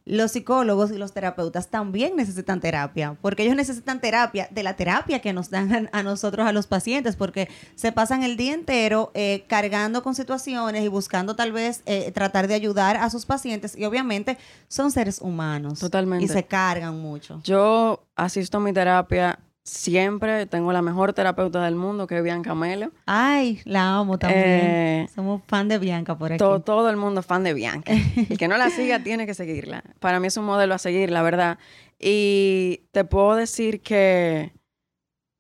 los 0.06 0.32
psicólogos 0.32 0.92
y 0.92 0.98
los 0.98 1.14
terapeutas 1.14 1.70
también 1.70 2.16
necesitan 2.16 2.60
terapia, 2.60 3.18
porque 3.22 3.44
ellos 3.44 3.56
necesitan 3.56 4.02
terapia 4.02 4.48
de 4.52 4.64
la 4.64 4.76
terapia 4.76 5.20
que 5.20 5.34
nos 5.34 5.50
dan 5.50 5.90
a, 5.92 6.04
nosotros, 6.04 6.46
a 6.46 6.52
los 6.52 6.68
pacientes, 6.68 7.16
porque 7.16 7.50
se 7.76 7.92
pasan 7.92 8.24
el 8.24 8.36
día 8.36 8.54
entero 8.54 9.12
eh, 9.14 9.46
cargando 9.48 10.04
con 10.04 10.16
situaciones 10.16 10.84
y 10.84 10.88
buscando 10.88 11.36
tal 11.36 11.52
vez 11.52 11.84
eh, 11.86 12.12
tratar 12.12 12.48
de 12.48 12.54
ayudar 12.54 12.98
a 12.98 13.10
sus 13.10 13.26
pacientes 13.26 13.78
y 13.78 13.86
obviamente 13.86 14.38
son 14.68 14.92
seres 14.92 15.20
humanos. 15.22 15.80
Totalmente. 15.80 16.26
Y 16.26 16.28
se 16.28 16.44
cargan 16.44 17.00
mucho. 17.00 17.42
Yo 17.44 18.04
asisto 18.16 18.58
a 18.58 18.62
mi 18.62 18.74
terapia 18.74 19.40
siempre. 19.64 20.46
Tengo 20.46 20.72
la 20.74 20.82
mejor 20.82 21.14
terapeuta 21.14 21.64
del 21.64 21.76
mundo, 21.76 22.08
que 22.08 22.18
es 22.18 22.24
Bianca 22.24 22.54
Melo. 22.56 22.92
Ay, 23.06 23.62
la 23.66 23.96
amo 23.98 24.18
también. 24.18 24.44
Eh, 24.46 25.10
Somos 25.14 25.42
fan 25.48 25.68
de 25.68 25.80
Bianca 25.80 26.18
por 26.18 26.32
aquí. 26.32 26.38
To- 26.40 26.62
todo 26.62 26.90
el 26.90 26.98
mundo 26.98 27.22
es 27.22 27.26
fan 27.26 27.44
de 27.44 27.54
Bianca. 27.54 27.92
El 28.30 28.38
que 28.38 28.48
no 28.48 28.58
la 28.58 28.70
siga 28.70 29.00
tiene 29.04 29.26
que 29.26 29.34
seguirla. 29.34 29.84
Para 30.00 30.20
mí 30.20 30.28
es 30.28 30.38
un 30.38 30.46
modelo 30.46 30.74
a 30.74 30.78
seguir, 30.78 31.10
la 31.12 31.22
verdad. 31.22 31.58
Y 32.00 32.82
te 32.92 33.06
puedo 33.06 33.36
decir 33.36 33.82
que 33.82 34.52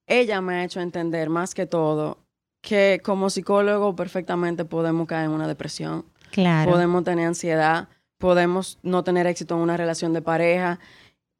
ella 0.07 0.41
me 0.41 0.55
ha 0.55 0.63
hecho 0.63 0.79
entender 0.79 1.29
más 1.29 1.53
que 1.53 1.65
todo 1.65 2.19
que 2.61 3.01
como 3.03 3.29
psicólogo 3.29 3.93
perfectamente 3.93 4.63
podemos 4.63 5.05
caer 5.05 5.25
en 5.25 5.31
una 5.31 5.47
depresión, 5.49 6.05
claro. 6.31 6.71
podemos 6.71 7.03
tener 7.03 7.27
ansiedad, 7.27 7.89
podemos 8.17 8.79
no 8.83 9.03
tener 9.03 9.27
éxito 9.27 9.55
en 9.55 9.61
una 9.61 9.75
relación 9.75 10.13
de 10.13 10.21
pareja. 10.21 10.79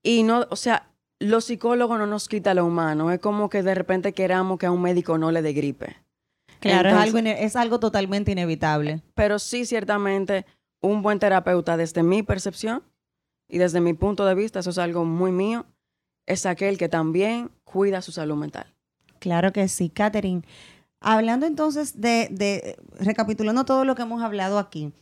Y 0.04 0.24
no, 0.24 0.46
o 0.50 0.58
sea, 0.58 0.89
los 1.23 1.45
psicólogos 1.45 1.97
no 1.97 2.05
nos 2.05 2.27
quita 2.27 2.53
lo 2.53 2.65
humano. 2.65 3.12
Es 3.12 3.19
como 3.19 3.49
que 3.49 3.63
de 3.63 3.73
repente 3.73 4.13
queramos 4.13 4.59
que 4.59 4.65
a 4.65 4.71
un 4.71 4.81
médico 4.81 5.17
no 5.17 5.31
le 5.31 5.41
dé 5.41 5.53
gripe. 5.53 5.97
Claro, 6.59 6.89
es, 6.89 6.95
algo, 6.95 7.17
es 7.19 7.55
algo 7.55 7.79
totalmente 7.79 8.31
inevitable. 8.31 9.01
pero 9.15 9.38
sí 9.39 9.65
ciertamente 9.65 10.45
un 10.81 11.01
buen 11.01 11.19
terapeuta 11.19 11.75
desde 11.75 12.03
mi 12.03 12.23
percepción 12.23 12.83
y 13.49 13.57
desde 13.57 13.81
mi 13.81 13.93
punto 13.93 14.25
de 14.25 14.36
vista, 14.36 14.59
eso 14.59 14.69
es 14.69 14.77
algo 14.77 15.03
muy 15.03 15.31
mío, 15.31 15.65
es 16.25 16.45
aquel 16.45 16.77
que 16.77 16.89
también 16.89 17.51
cuida 17.63 18.01
su 18.01 18.12
salud 18.12 18.36
mental. 18.36 18.73
Claro 19.19 19.51
que 19.51 19.67
sí, 19.67 19.89
Catherine. 19.89 20.43
Hablando 21.01 21.45
entonces 21.45 21.99
de, 21.99 22.29
de, 22.31 22.77
recapitulando 22.97 23.65
todo 23.65 23.83
lo 23.83 23.95
que 23.95 24.03
hemos 24.03 24.23
hablado 24.23 24.57
aquí, 24.57 24.93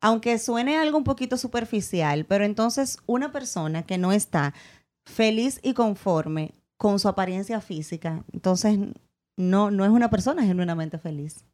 aunque 0.00 0.38
suene 0.38 0.78
algo 0.78 0.96
un 0.96 1.04
poquito 1.04 1.36
superficial, 1.36 2.24
pero 2.24 2.44
entonces 2.44 2.98
una 3.06 3.30
persona 3.32 3.82
que 3.84 3.98
no 3.98 4.12
está 4.12 4.54
feliz 5.06 5.60
y 5.62 5.74
conforme 5.74 6.54
con 6.76 6.98
su 6.98 7.08
apariencia 7.08 7.60
física, 7.60 8.24
entonces 8.32 8.78
no, 9.36 9.70
no 9.70 9.84
es 9.84 9.90
una 9.90 10.10
persona 10.10 10.44
genuinamente 10.44 10.98
feliz. 10.98 11.44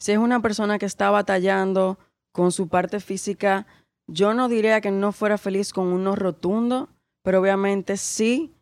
Si 0.00 0.12
es 0.12 0.18
una 0.18 0.40
persona 0.40 0.78
que 0.78 0.86
está 0.86 1.10
batallando 1.10 1.98
con 2.32 2.52
su 2.52 2.68
parte 2.68 3.00
física, 3.00 3.66
yo 4.06 4.34
no 4.34 4.48
diría 4.48 4.80
que 4.80 4.90
no 4.90 5.12
fuera 5.12 5.38
feliz 5.38 5.72
con 5.72 5.88
uno 5.88 6.14
rotundo, 6.14 6.88
pero 7.22 7.40
obviamente 7.40 7.96
sí 7.96 8.54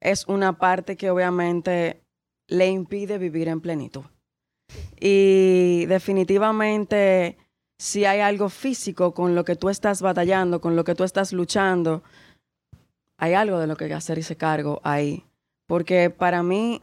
es 0.00 0.26
una 0.26 0.58
parte 0.58 0.96
que 0.96 1.10
obviamente 1.10 2.02
le 2.46 2.68
impide 2.68 3.18
vivir 3.18 3.48
en 3.48 3.60
plenitud. 3.60 4.04
Y 5.00 5.86
definitivamente, 5.86 7.38
si 7.78 8.04
hay 8.04 8.20
algo 8.20 8.48
físico 8.48 9.14
con 9.14 9.34
lo 9.34 9.44
que 9.44 9.56
tú 9.56 9.68
estás 9.68 10.00
batallando, 10.02 10.60
con 10.60 10.76
lo 10.76 10.84
que 10.84 10.94
tú 10.94 11.04
estás 11.04 11.32
luchando, 11.32 12.02
hay 13.18 13.34
algo 13.34 13.58
de 13.58 13.66
lo 13.66 13.76
que 13.76 13.92
hacer 13.92 14.18
ese 14.18 14.36
cargo 14.36 14.80
ahí. 14.84 15.24
Porque 15.66 16.08
para 16.10 16.42
mí, 16.42 16.80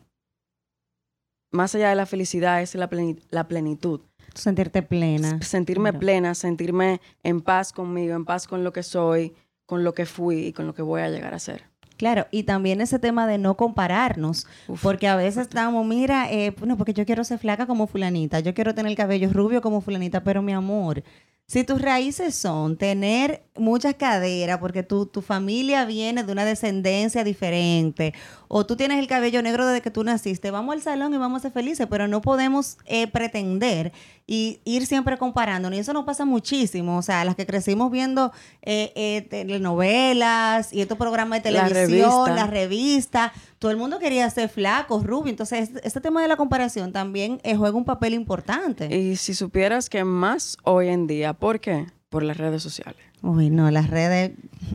más 1.51 1.73
allá 1.75 1.89
de 1.89 1.95
la 1.95 2.05
felicidad, 2.05 2.61
es 2.61 2.75
la, 2.75 2.89
pleni- 2.89 3.21
la 3.29 3.47
plenitud. 3.47 4.01
Sentirte 4.33 4.81
plena. 4.83 5.41
Sentirme 5.41 5.89
Claro. 5.91 5.99
plena, 5.99 6.35
sentirme 6.35 6.99
en 7.23 7.41
paz 7.41 7.71
conmigo, 7.71 8.15
en 8.15 8.25
paz 8.25 8.47
con 8.47 8.63
lo 8.63 8.73
que 8.73 8.83
soy, 8.83 9.33
con 9.65 9.83
lo 9.83 9.93
que 9.93 10.05
fui 10.05 10.47
y 10.47 10.53
con 10.53 10.67
lo 10.67 10.75
que 10.75 10.81
voy 10.81 11.01
a 11.01 11.09
llegar 11.09 11.33
a 11.33 11.39
ser. 11.39 11.63
Claro, 11.97 12.27
y 12.29 12.43
también 12.43 12.81
ese 12.81 12.99
tema 12.99 13.25
de 13.25 13.37
no 13.37 13.55
compararnos, 13.55 14.47
Uf. 14.67 14.83
porque 14.83 15.07
a 15.07 15.15
veces 15.15 15.43
estamos, 15.43 15.85
mira, 15.85 16.29
eh, 16.29 16.53
no, 16.65 16.75
porque 16.75 16.93
yo 16.93 17.05
quiero 17.05 17.23
ser 17.23 17.39
flaca 17.39 17.65
como 17.65 17.87
fulanita, 17.87 18.41
yo 18.41 18.53
quiero 18.53 18.75
tener 18.75 18.89
el 18.89 18.97
cabello 18.97 19.29
rubio 19.31 19.61
como 19.61 19.79
fulanita, 19.79 20.21
pero 20.21 20.41
mi 20.41 20.51
amor, 20.51 21.03
si 21.47 21.63
tus 21.63 21.81
raíces 21.81 22.35
son 22.35 22.75
tener 22.75 23.44
muchas 23.57 23.95
caderas, 23.95 24.59
porque 24.59 24.83
tu, 24.83 25.05
tu 25.05 25.21
familia 25.21 25.85
viene 25.85 26.23
de 26.23 26.31
una 26.31 26.45
descendencia 26.45 27.23
diferente, 27.23 28.13
o 28.47 28.65
tú 28.65 28.75
tienes 28.75 28.99
el 28.99 29.07
cabello 29.07 29.41
negro 29.41 29.65
desde 29.65 29.81
que 29.81 29.91
tú 29.91 30.03
naciste, 30.03 30.51
vamos 30.51 30.73
al 30.73 30.81
salón 30.81 31.13
y 31.13 31.17
vamos 31.17 31.39
a 31.39 31.41
ser 31.43 31.51
felices, 31.51 31.87
pero 31.89 32.07
no 32.07 32.21
podemos 32.21 32.77
eh, 32.85 33.07
pretender 33.07 33.91
y 34.27 34.59
ir 34.65 34.87
siempre 34.87 35.17
comparándonos. 35.17 35.77
Y 35.77 35.81
eso 35.81 35.93
nos 35.93 36.05
pasa 36.05 36.25
muchísimo. 36.25 36.97
O 36.97 37.01
sea, 37.01 37.23
las 37.25 37.35
que 37.35 37.45
crecimos 37.45 37.91
viendo 37.91 38.31
eh, 38.61 38.91
eh, 38.95 39.27
telenovelas 39.29 40.73
y 40.73 40.81
estos 40.81 40.97
programas 40.97 41.43
de 41.43 41.51
La 41.51 41.67
televisión, 41.67 42.25
revista. 42.25 42.35
las 42.35 42.49
revistas, 42.49 43.31
todo 43.59 43.71
el 43.71 43.77
mundo 43.77 43.99
quería 43.99 44.29
ser 44.29 44.49
flaco, 44.49 44.99
rubio. 45.03 45.29
Entonces, 45.29 45.69
este, 45.69 45.87
este 45.87 46.01
tema 46.01 46.21
de 46.21 46.27
la 46.27 46.37
comparación 46.37 46.91
también 46.91 47.39
eh, 47.43 47.55
juega 47.55 47.77
un 47.77 47.85
papel 47.85 48.13
importante. 48.13 48.95
Y 48.95 49.15
si 49.15 49.33
supieras 49.33 49.89
que 49.89 50.03
más 50.03 50.57
hoy 50.63 50.87
en 50.87 51.07
día, 51.07 51.33
¿por 51.33 51.59
qué? 51.59 51.87
Por 52.15 52.23
las 52.23 52.37
redes 52.37 52.63
sociales. 52.63 53.01
Uy, 53.23 53.49
no, 53.49 53.69
las 53.71 53.89
redes. 53.89 54.31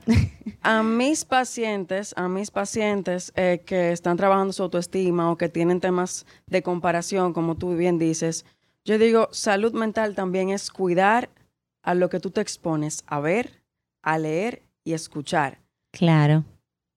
A 0.60 0.82
mis 0.82 1.24
pacientes, 1.24 2.12
a 2.18 2.28
mis 2.28 2.50
pacientes 2.50 3.32
eh, 3.34 3.62
que 3.64 3.92
están 3.92 4.18
trabajando 4.18 4.52
su 4.52 4.62
autoestima 4.62 5.32
o 5.32 5.38
que 5.38 5.48
tienen 5.48 5.80
temas 5.80 6.26
de 6.48 6.62
comparación, 6.62 7.32
como 7.32 7.54
tú 7.54 7.74
bien 7.74 7.98
dices, 7.98 8.44
yo 8.84 8.98
digo, 8.98 9.30
salud 9.32 9.72
mental 9.72 10.14
también 10.14 10.50
es 10.50 10.70
cuidar 10.70 11.30
a 11.82 11.94
lo 11.94 12.10
que 12.10 12.20
tú 12.20 12.30
te 12.30 12.42
expones 12.42 13.04
a 13.06 13.20
ver, 13.20 13.62
a 14.02 14.18
leer 14.18 14.60
y 14.84 14.92
escuchar. 14.92 15.60
Claro. 15.92 16.44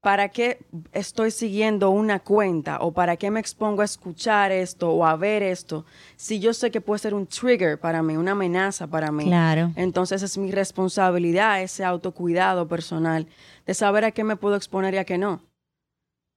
¿Para 0.04 0.28
qué 0.28 0.60
estoy 0.92 1.32
siguiendo 1.32 1.90
una 1.90 2.20
cuenta 2.20 2.80
o 2.82 2.92
para 2.92 3.16
qué 3.16 3.32
me 3.32 3.40
expongo 3.40 3.82
a 3.82 3.86
escuchar 3.86 4.52
esto 4.52 4.92
o 4.92 5.06
a 5.06 5.16
ver 5.16 5.42
esto 5.42 5.86
si 6.18 6.42
yo 6.42 6.54
sé 6.54 6.72
que 6.72 6.82
puede 6.82 7.00
ser 7.00 7.14
un 7.14 7.26
trigger 7.26 7.80
para 7.80 8.04
mí, 8.04 8.18
una 8.18 8.34
amenaza 8.34 8.86
para 8.86 9.14
mí? 9.14 9.24
Claro. 9.24 9.72
Entonces 9.78 10.22
es 10.22 10.38
mi 10.38 10.52
responsabilidad 10.52 11.62
ese 11.62 11.86
autocuidado 11.86 12.68
personal 12.68 13.28
de 13.66 13.74
saber 13.74 14.04
a 14.04 14.12
qué 14.12 14.26
me 14.26 14.36
puedo 14.36 14.58
exponer 14.58 14.94
y 14.94 14.98
a 14.98 15.06
qué 15.06 15.18
no. 15.18 15.42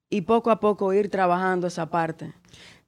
Y 0.08 0.20
poco 0.20 0.52
a 0.52 0.60
poco 0.60 0.92
ir 0.92 1.10
trabajando 1.10 1.66
esa 1.66 1.90
parte. 1.90 2.32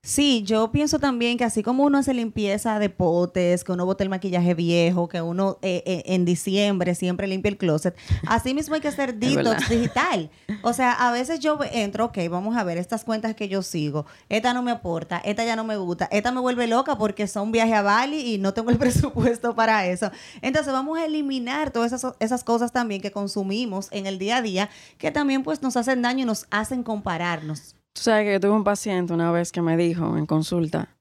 Sí, 0.00 0.44
yo 0.44 0.70
pienso 0.70 1.00
también 1.00 1.36
que 1.36 1.44
así 1.44 1.62
como 1.64 1.82
uno 1.82 1.98
hace 1.98 2.14
limpieza 2.14 2.78
de 2.78 2.88
potes, 2.88 3.64
que 3.64 3.72
uno 3.72 3.84
bota 3.84 4.04
el 4.04 4.08
maquillaje 4.08 4.54
viejo, 4.54 5.08
que 5.08 5.20
uno 5.20 5.58
eh, 5.60 5.82
eh, 5.86 6.02
en 6.06 6.24
diciembre 6.24 6.94
siempre 6.94 7.26
limpia 7.26 7.50
el 7.50 7.58
closet, 7.58 7.96
así 8.26 8.54
mismo 8.54 8.76
hay 8.76 8.80
que 8.80 8.88
hacer 8.88 9.14
detox 9.18 9.68
digital. 9.68 10.30
O 10.62 10.72
sea, 10.72 10.92
a 10.92 11.10
veces 11.10 11.40
yo 11.40 11.58
entro, 11.72 12.06
ok, 12.06 12.18
vamos 12.30 12.56
a 12.56 12.62
ver 12.62 12.78
estas 12.78 13.04
cuentas 13.04 13.34
que 13.34 13.48
yo 13.48 13.60
sigo, 13.62 14.06
esta 14.28 14.54
no 14.54 14.62
me 14.62 14.70
aporta, 14.70 15.18
esta 15.18 15.44
ya 15.44 15.56
no 15.56 15.64
me 15.64 15.76
gusta, 15.76 16.08
esta 16.12 16.30
me 16.30 16.40
vuelve 16.40 16.68
loca 16.68 16.96
porque 16.96 17.26
son 17.26 17.50
viaje 17.50 17.74
a 17.74 17.82
Bali 17.82 18.34
y 18.34 18.38
no 18.38 18.54
tengo 18.54 18.70
el 18.70 18.78
presupuesto 18.78 19.56
para 19.56 19.84
eso. 19.88 20.12
Entonces 20.42 20.72
vamos 20.72 20.96
a 20.98 21.06
eliminar 21.06 21.72
todas 21.72 21.92
esas, 21.92 22.14
esas 22.20 22.44
cosas 22.44 22.70
también 22.70 23.00
que 23.00 23.10
consumimos 23.10 23.88
en 23.90 24.06
el 24.06 24.18
día 24.18 24.36
a 24.36 24.42
día, 24.42 24.70
que 24.96 25.10
también 25.10 25.42
pues 25.42 25.60
nos 25.60 25.76
hacen 25.76 26.02
daño 26.02 26.22
y 26.22 26.26
nos 26.26 26.46
hacen 26.50 26.84
compararnos. 26.84 27.77
Tú 27.98 28.04
sabes 28.04 28.26
que 28.26 28.32
yo 28.34 28.38
tuve 28.38 28.52
un 28.52 28.62
paciente 28.62 29.12
una 29.12 29.32
vez 29.32 29.50
que 29.50 29.60
me 29.60 29.76
dijo 29.76 30.16
en 30.16 30.24
consulta, 30.24 30.96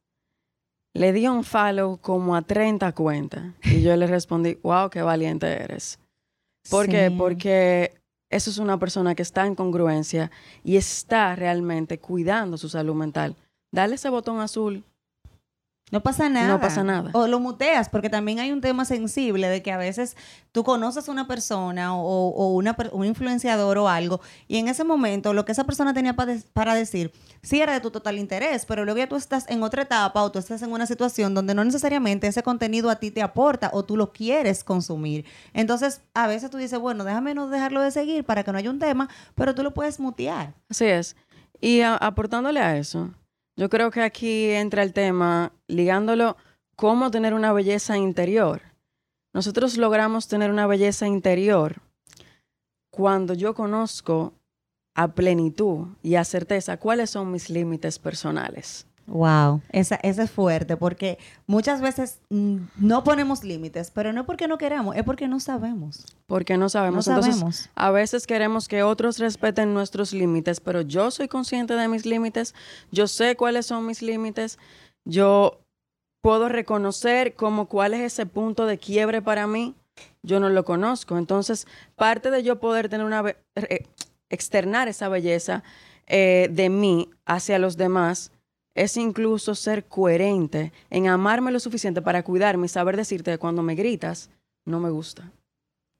le 0.96 1.14
di 1.14 1.28
un 1.28 1.44
follow 1.44 2.00
como 2.02 2.36
a 2.36 2.42
30 2.42 2.92
cuentas. 2.94 3.54
Y 3.62 3.84
yo 3.84 3.96
le 3.96 4.08
respondí, 4.08 4.58
wow, 4.64 4.90
qué 4.90 5.04
valiente 5.04 5.46
eres. 5.46 6.00
¿Por 6.72 6.88
qué? 6.88 7.12
Porque 7.16 7.94
eso 8.32 8.50
es 8.50 8.58
una 8.58 8.80
persona 8.80 9.14
que 9.14 9.22
está 9.22 9.46
en 9.46 9.54
congruencia 9.54 10.32
y 10.64 10.78
está 10.78 11.36
realmente 11.36 12.00
cuidando 12.00 12.58
su 12.58 12.68
salud 12.68 12.96
mental. 12.96 13.36
Dale 13.72 13.94
ese 13.94 14.10
botón 14.10 14.40
azul 14.40 14.84
no 15.90 16.04
pasa 16.04 16.28
nada. 16.28 16.50
No 16.50 16.60
pasa 16.60 16.84
nada. 16.84 17.12
O 17.14 17.28
lo 17.28 17.40
muteas, 17.40 17.88
porque 17.88 18.10
también 18.10 18.40
hay 18.40 18.52
un 18.52 18.60
tema 18.60 18.84
sensible 18.84 19.48
de 19.48 19.62
que 19.62 19.72
a 19.72 19.78
veces 19.78 20.18
tú 20.52 20.66
conoces 20.66 21.08
a 21.08 21.12
una 21.12 21.28
persona 21.28 21.96
o, 21.96 22.50
una, 22.54 22.76
un 22.92 23.06
influenciador 23.06 23.78
o 23.78 23.88
algo, 23.88 24.20
y 24.50 24.58
en 24.58 24.68
ese 24.68 24.84
momento 24.84 25.34
lo 25.34 25.46
que 25.46 25.54
esa 25.54 25.64
persona 25.64 25.94
tenía 25.94 26.14
para, 26.14 26.76
decir, 26.76 27.14
sí 27.42 27.62
era 27.62 27.72
de 27.72 27.80
tu 27.80 27.90
total 27.90 28.20
interés, 28.20 28.66
pero 28.66 28.84
luego 28.84 28.98
ya 28.98 29.08
tú 29.08 29.16
estás 29.16 29.50
en 29.50 29.64
otra 29.64 29.84
etapa 29.84 30.22
o 30.24 30.32
tú 30.32 30.40
estás 30.40 30.62
en 30.62 30.74
una 30.74 30.86
situación 30.88 31.34
donde 31.34 31.56
no 31.56 31.64
necesariamente 31.64 32.28
ese 32.28 32.44
contenido 32.44 32.90
a 32.90 32.98
ti 32.98 33.10
te 33.10 33.22
aporta 33.22 33.70
o 33.72 33.86
tú 33.86 33.96
lo 33.96 34.12
quieres 34.12 34.66
consumir. 34.66 35.26
Entonces, 35.54 36.02
a 36.14 36.28
veces 36.28 36.50
tú 36.50 36.58
dices, 36.58 36.80
bueno, 36.80 37.06
déjame 37.06 37.34
no 37.34 37.48
dejarlo 37.48 37.82
de 37.82 37.92
seguir 37.92 38.26
para 38.26 38.44
que 38.44 38.52
no 38.52 38.58
haya 38.58 38.70
un 38.70 38.80
tema, 38.80 39.08
pero 39.36 39.56
tú 39.56 39.64
lo 39.64 39.74
puedes 39.74 40.02
mutear. 40.02 40.54
Así 40.70 40.86
es. 40.86 41.16
Y 41.62 41.82
aportándole 41.82 42.60
a 42.60 42.78
eso, 42.78 43.12
yo 43.58 43.70
creo 43.70 43.92
que 43.92 44.02
aquí 44.02 44.52
entra 44.52 44.84
el 44.84 44.94
tema, 44.94 45.52
ligándolo, 45.68 46.38
cómo 46.76 47.12
tener 47.12 47.34
una 47.34 47.52
belleza 47.52 47.98
interior. 47.98 48.62
Nosotros 49.34 49.78
logramos 49.78 50.28
tener 50.28 50.52
una 50.52 50.68
belleza 50.68 51.08
interior 51.08 51.82
cuando 52.92 53.34
yo 53.34 53.54
conozco 53.54 54.34
a 54.96 55.10
plenitud 55.14 55.88
y 56.02 56.16
a 56.16 56.24
certeza 56.24 56.78
cuáles 56.78 57.10
son 57.10 57.32
mis 57.32 57.50
límites 57.50 58.00
personales. 58.00 58.87
Wow, 59.08 59.62
esa, 59.72 59.96
esa, 60.04 60.24
es 60.24 60.32
fuerte 60.32 60.76
porque 60.76 61.18
muchas 61.46 61.80
veces 61.80 62.20
mm, 62.30 62.58
no 62.76 63.06
ponemos 63.06 63.46
límites, 63.46 63.90
pero 63.90 64.12
no 64.12 64.26
porque 64.26 64.50
no 64.50 64.58
queramos, 64.58 64.98
es 64.98 65.04
porque 65.04 65.30
no 65.30 65.40
sabemos. 65.40 66.06
Porque 66.26 66.58
no 66.58 66.68
sabemos. 66.68 67.08
No 67.08 67.22
sabemos. 67.22 67.70
a 67.74 67.92
veces 67.92 68.28
queremos 68.28 68.68
que 68.68 68.84
otros 68.84 69.18
respeten 69.18 69.74
nuestros 69.74 70.12
límites, 70.12 70.60
pero 70.60 70.82
yo 70.82 71.10
soy 71.10 71.30
consciente 71.30 71.74
de 71.76 71.88
mis 71.88 72.06
límites, 72.06 72.54
yo 72.92 73.08
sé 73.08 73.38
cuáles 73.38 73.66
son 73.66 73.86
mis 73.86 74.02
límites, 74.02 74.60
yo 75.06 75.62
puedo 76.22 76.50
reconocer 76.50 77.34
como 77.34 77.68
cuál 77.68 77.94
es 77.94 78.02
ese 78.02 78.26
punto 78.26 78.66
de 78.66 78.78
quiebre 78.78 79.22
para 79.22 79.48
mí, 79.48 79.74
yo 80.22 80.42
no 80.42 80.50
lo 80.50 80.66
conozco. 80.66 81.18
Entonces, 81.18 81.66
parte 81.96 82.30
de 82.30 82.44
yo 82.44 82.60
poder 82.60 82.90
tener 82.90 83.06
una, 83.06 83.24
eh, 83.56 83.86
externar 84.30 84.90
esa 84.90 85.08
belleza 85.08 85.64
eh, 86.08 86.50
de 86.52 86.70
mí 86.70 87.10
hacia 87.26 87.60
los 87.60 87.78
demás, 87.78 88.32
es 88.78 88.96
incluso 88.96 89.56
ser 89.56 89.86
coherente 89.86 90.72
en 90.92 91.08
amarme 91.08 91.52
lo 91.52 91.60
suficiente 91.60 92.02
para 92.02 92.24
cuidarme 92.24 92.68
y 92.68 92.70
saber 92.70 92.96
decirte 92.96 93.32
que 93.32 93.40
cuando 93.40 93.64
me 93.64 93.74
gritas, 93.74 94.30
no 94.66 94.80
me 94.80 94.92
gusta. 94.92 95.32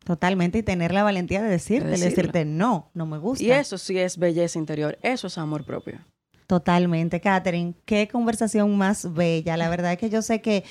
Totalmente, 0.06 0.60
y 0.60 0.64
tener 0.64 0.94
la 0.94 1.04
valentía 1.04 1.42
de 1.42 1.50
decirte, 1.50 1.90
de 1.90 1.98
decirte 1.98 2.46
no, 2.46 2.92
no 2.94 3.08
me 3.08 3.18
gusta. 3.18 3.44
Y 3.44 3.52
eso 3.52 3.80
sí 3.80 3.98
es 3.98 4.18
belleza 4.18 4.60
interior, 4.60 5.00
eso 5.02 5.26
es 5.26 5.38
amor 5.40 5.66
propio. 5.66 6.00
Totalmente, 6.46 7.20
Catherine. 7.20 7.74
Qué 7.84 8.08
conversación 8.08 8.78
más 8.78 9.12
bella. 9.12 9.58
La 9.58 9.70
verdad 9.70 9.94
es 9.94 9.98
que 9.98 10.10
yo 10.10 10.22
sé 10.22 10.42
que 10.42 10.64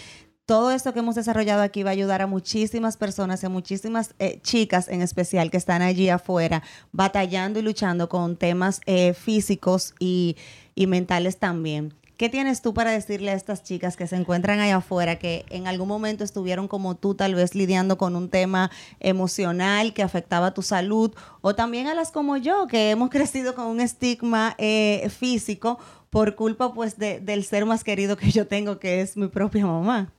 todo 0.46 0.70
esto 0.70 0.92
que 0.92 1.00
hemos 1.00 1.16
desarrollado 1.16 1.62
aquí 1.62 1.82
va 1.82 1.90
a 1.90 1.92
ayudar 1.92 2.22
a 2.22 2.28
muchísimas 2.28 2.96
personas, 2.96 3.42
a 3.42 3.48
muchísimas 3.48 4.14
eh, 4.20 4.38
chicas 4.42 4.88
en 4.88 5.02
especial 5.02 5.50
que 5.50 5.56
están 5.56 5.82
allí 5.82 6.08
afuera 6.08 6.62
batallando 6.92 7.58
y 7.58 7.62
luchando 7.62 8.08
con 8.08 8.36
temas 8.36 8.80
eh, 8.86 9.12
físicos 9.12 9.94
y, 9.98 10.36
y 10.76 10.86
mentales 10.86 11.38
también. 11.38 11.92
¿Qué 12.16 12.30
tienes 12.30 12.62
tú 12.62 12.72
para 12.72 12.92
decirle 12.92 13.32
a 13.32 13.34
estas 13.34 13.62
chicas 13.62 13.96
que 13.96 14.06
se 14.06 14.16
encuentran 14.16 14.60
allá 14.60 14.76
afuera, 14.76 15.16
que 15.16 15.44
en 15.50 15.66
algún 15.66 15.88
momento 15.88 16.24
estuvieron 16.24 16.66
como 16.66 16.94
tú, 16.94 17.14
tal 17.14 17.34
vez 17.34 17.54
lidiando 17.54 17.98
con 17.98 18.16
un 18.16 18.30
tema 18.30 18.70
emocional 19.00 19.92
que 19.92 20.02
afectaba 20.02 20.54
tu 20.54 20.62
salud, 20.62 21.12
o 21.42 21.54
también 21.54 21.88
a 21.88 21.94
las 21.94 22.12
como 22.12 22.38
yo, 22.38 22.68
que 22.68 22.90
hemos 22.90 23.10
crecido 23.10 23.54
con 23.54 23.66
un 23.66 23.80
estigma 23.80 24.54
eh, 24.56 25.10
físico 25.10 25.78
por 26.08 26.36
culpa 26.36 26.72
pues 26.72 26.96
del 26.98 27.44
ser 27.44 27.66
más 27.66 27.84
querido 27.84 28.16
que 28.16 28.30
yo 28.30 28.46
tengo, 28.46 28.78
que 28.78 29.02
es 29.02 29.18
mi 29.18 29.26
propia 29.26 29.66
mamá? 29.66 30.15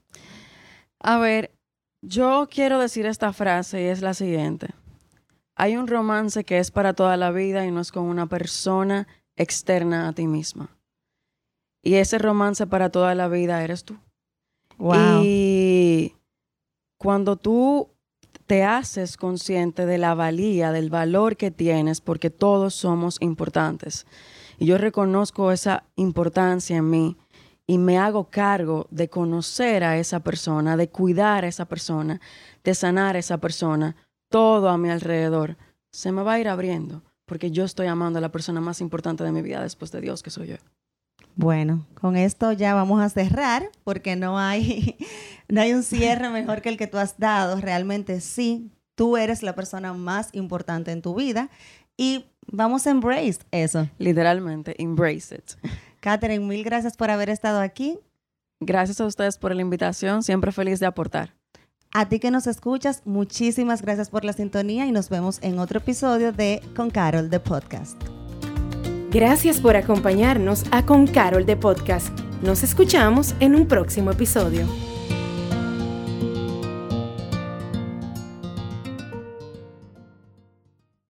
A 0.99 1.17
ver, 1.19 1.51
yo 2.01 2.47
quiero 2.49 2.79
decir 2.79 3.05
esta 3.05 3.33
frase 3.33 3.83
y 3.83 3.85
es 3.85 4.01
la 4.01 4.13
siguiente. 4.13 4.69
Hay 5.55 5.75
un 5.77 5.87
romance 5.87 6.43
que 6.43 6.59
es 6.59 6.71
para 6.71 6.93
toda 6.93 7.17
la 7.17 7.31
vida 7.31 7.65
y 7.65 7.71
no 7.71 7.81
es 7.81 7.91
con 7.91 8.05
una 8.05 8.27
persona 8.27 9.07
externa 9.35 10.07
a 10.07 10.13
ti 10.13 10.27
misma. 10.27 10.69
Y 11.83 11.95
ese 11.95 12.17
romance 12.17 12.67
para 12.67 12.89
toda 12.89 13.15
la 13.15 13.27
vida 13.27 13.63
eres 13.63 13.83
tú. 13.83 13.97
Wow. 14.77 15.21
Y 15.23 16.15
cuando 16.99 17.37
tú 17.37 17.89
te 18.45 18.63
haces 18.63 19.17
consciente 19.17 19.85
de 19.85 19.97
la 19.97 20.15
valía, 20.15 20.71
del 20.71 20.89
valor 20.89 21.37
que 21.37 21.51
tienes, 21.51 22.01
porque 22.01 22.29
todos 22.29 22.73
somos 22.73 23.17
importantes. 23.19 24.05
Y 24.57 24.65
yo 24.65 24.77
reconozco 24.77 25.51
esa 25.51 25.83
importancia 25.95 26.77
en 26.77 26.89
mí 26.89 27.17
y 27.67 27.77
me 27.77 27.97
hago 27.97 28.29
cargo 28.29 28.87
de 28.89 29.09
conocer 29.09 29.83
a 29.83 29.97
esa 29.97 30.21
persona, 30.21 30.77
de 30.77 30.89
cuidar 30.89 31.43
a 31.43 31.47
esa 31.47 31.65
persona, 31.65 32.21
de 32.63 32.73
sanar 32.73 33.17
a 33.17 33.19
esa 33.19 33.37
persona, 33.39 33.97
todo 34.29 34.69
a 34.69 34.77
mi 34.77 34.89
alrededor, 34.89 35.57
se 35.91 36.11
me 36.11 36.23
va 36.23 36.33
a 36.33 36.39
ir 36.39 36.47
abriendo, 36.47 37.03
porque 37.25 37.51
yo 37.51 37.65
estoy 37.65 37.87
amando 37.87 38.19
a 38.19 38.21
la 38.21 38.31
persona 38.31 38.61
más 38.61 38.79
importante 38.79 39.23
de 39.23 39.33
mi 39.33 39.41
vida 39.41 39.61
después 39.61 39.91
de 39.91 40.01
Dios, 40.01 40.23
que 40.23 40.29
soy 40.29 40.47
yo. 40.47 40.55
Bueno, 41.35 41.85
con 41.93 42.15
esto 42.15 42.51
ya 42.51 42.73
vamos 42.73 43.01
a 43.01 43.09
cerrar, 43.09 43.69
porque 43.83 44.15
no 44.15 44.39
hay, 44.39 44.97
no 45.49 45.61
hay 45.61 45.73
un 45.73 45.83
cierre 45.83 46.29
mejor 46.29 46.61
que 46.61 46.69
el 46.69 46.77
que 46.77 46.87
tú 46.87 46.97
has 46.97 47.19
dado. 47.19 47.59
Realmente 47.61 48.21
sí, 48.21 48.71
tú 48.95 49.17
eres 49.17 49.43
la 49.43 49.53
persona 49.53 49.93
más 49.93 50.29
importante 50.33 50.91
en 50.91 51.01
tu 51.01 51.13
vida 51.13 51.49
y 51.95 52.25
vamos 52.47 52.87
a 52.87 52.91
embrace 52.91 53.39
eso. 53.51 53.87
Literalmente, 53.99 54.81
embrace 54.81 55.35
it. 55.35 55.51
Catherine, 55.99 56.45
mil 56.45 56.63
gracias 56.63 56.95
por 56.95 57.09
haber 57.11 57.29
estado 57.29 57.59
aquí. 57.59 57.99
Gracias 58.59 58.99
a 58.99 59.05
ustedes 59.05 59.37
por 59.37 59.53
la 59.53 59.61
invitación, 59.61 60.23
siempre 60.23 60.51
feliz 60.51 60.79
de 60.79 60.87
aportar. 60.87 61.35
A 61.93 62.09
ti 62.09 62.19
que 62.19 62.31
nos 62.31 62.47
escuchas, 62.47 63.01
muchísimas 63.05 63.81
gracias 63.81 64.09
por 64.09 64.25
la 64.25 64.33
sintonía 64.33 64.85
y 64.85 64.91
nos 64.91 65.09
vemos 65.09 65.39
en 65.41 65.59
otro 65.59 65.79
episodio 65.79 66.31
de 66.31 66.61
Con 66.75 66.89
Carol 66.89 67.29
de 67.29 67.39
Podcast. 67.39 68.01
Gracias 69.11 69.61
por 69.61 69.75
acompañarnos 69.75 70.63
a 70.71 70.85
Con 70.85 71.07
Carol 71.07 71.45
de 71.45 71.55
Podcast. 71.55 72.09
Nos 72.41 72.61
escuchamos 72.61 73.35
en 73.39 73.55
un 73.55 73.67
próximo 73.67 74.11
episodio. 74.11 74.67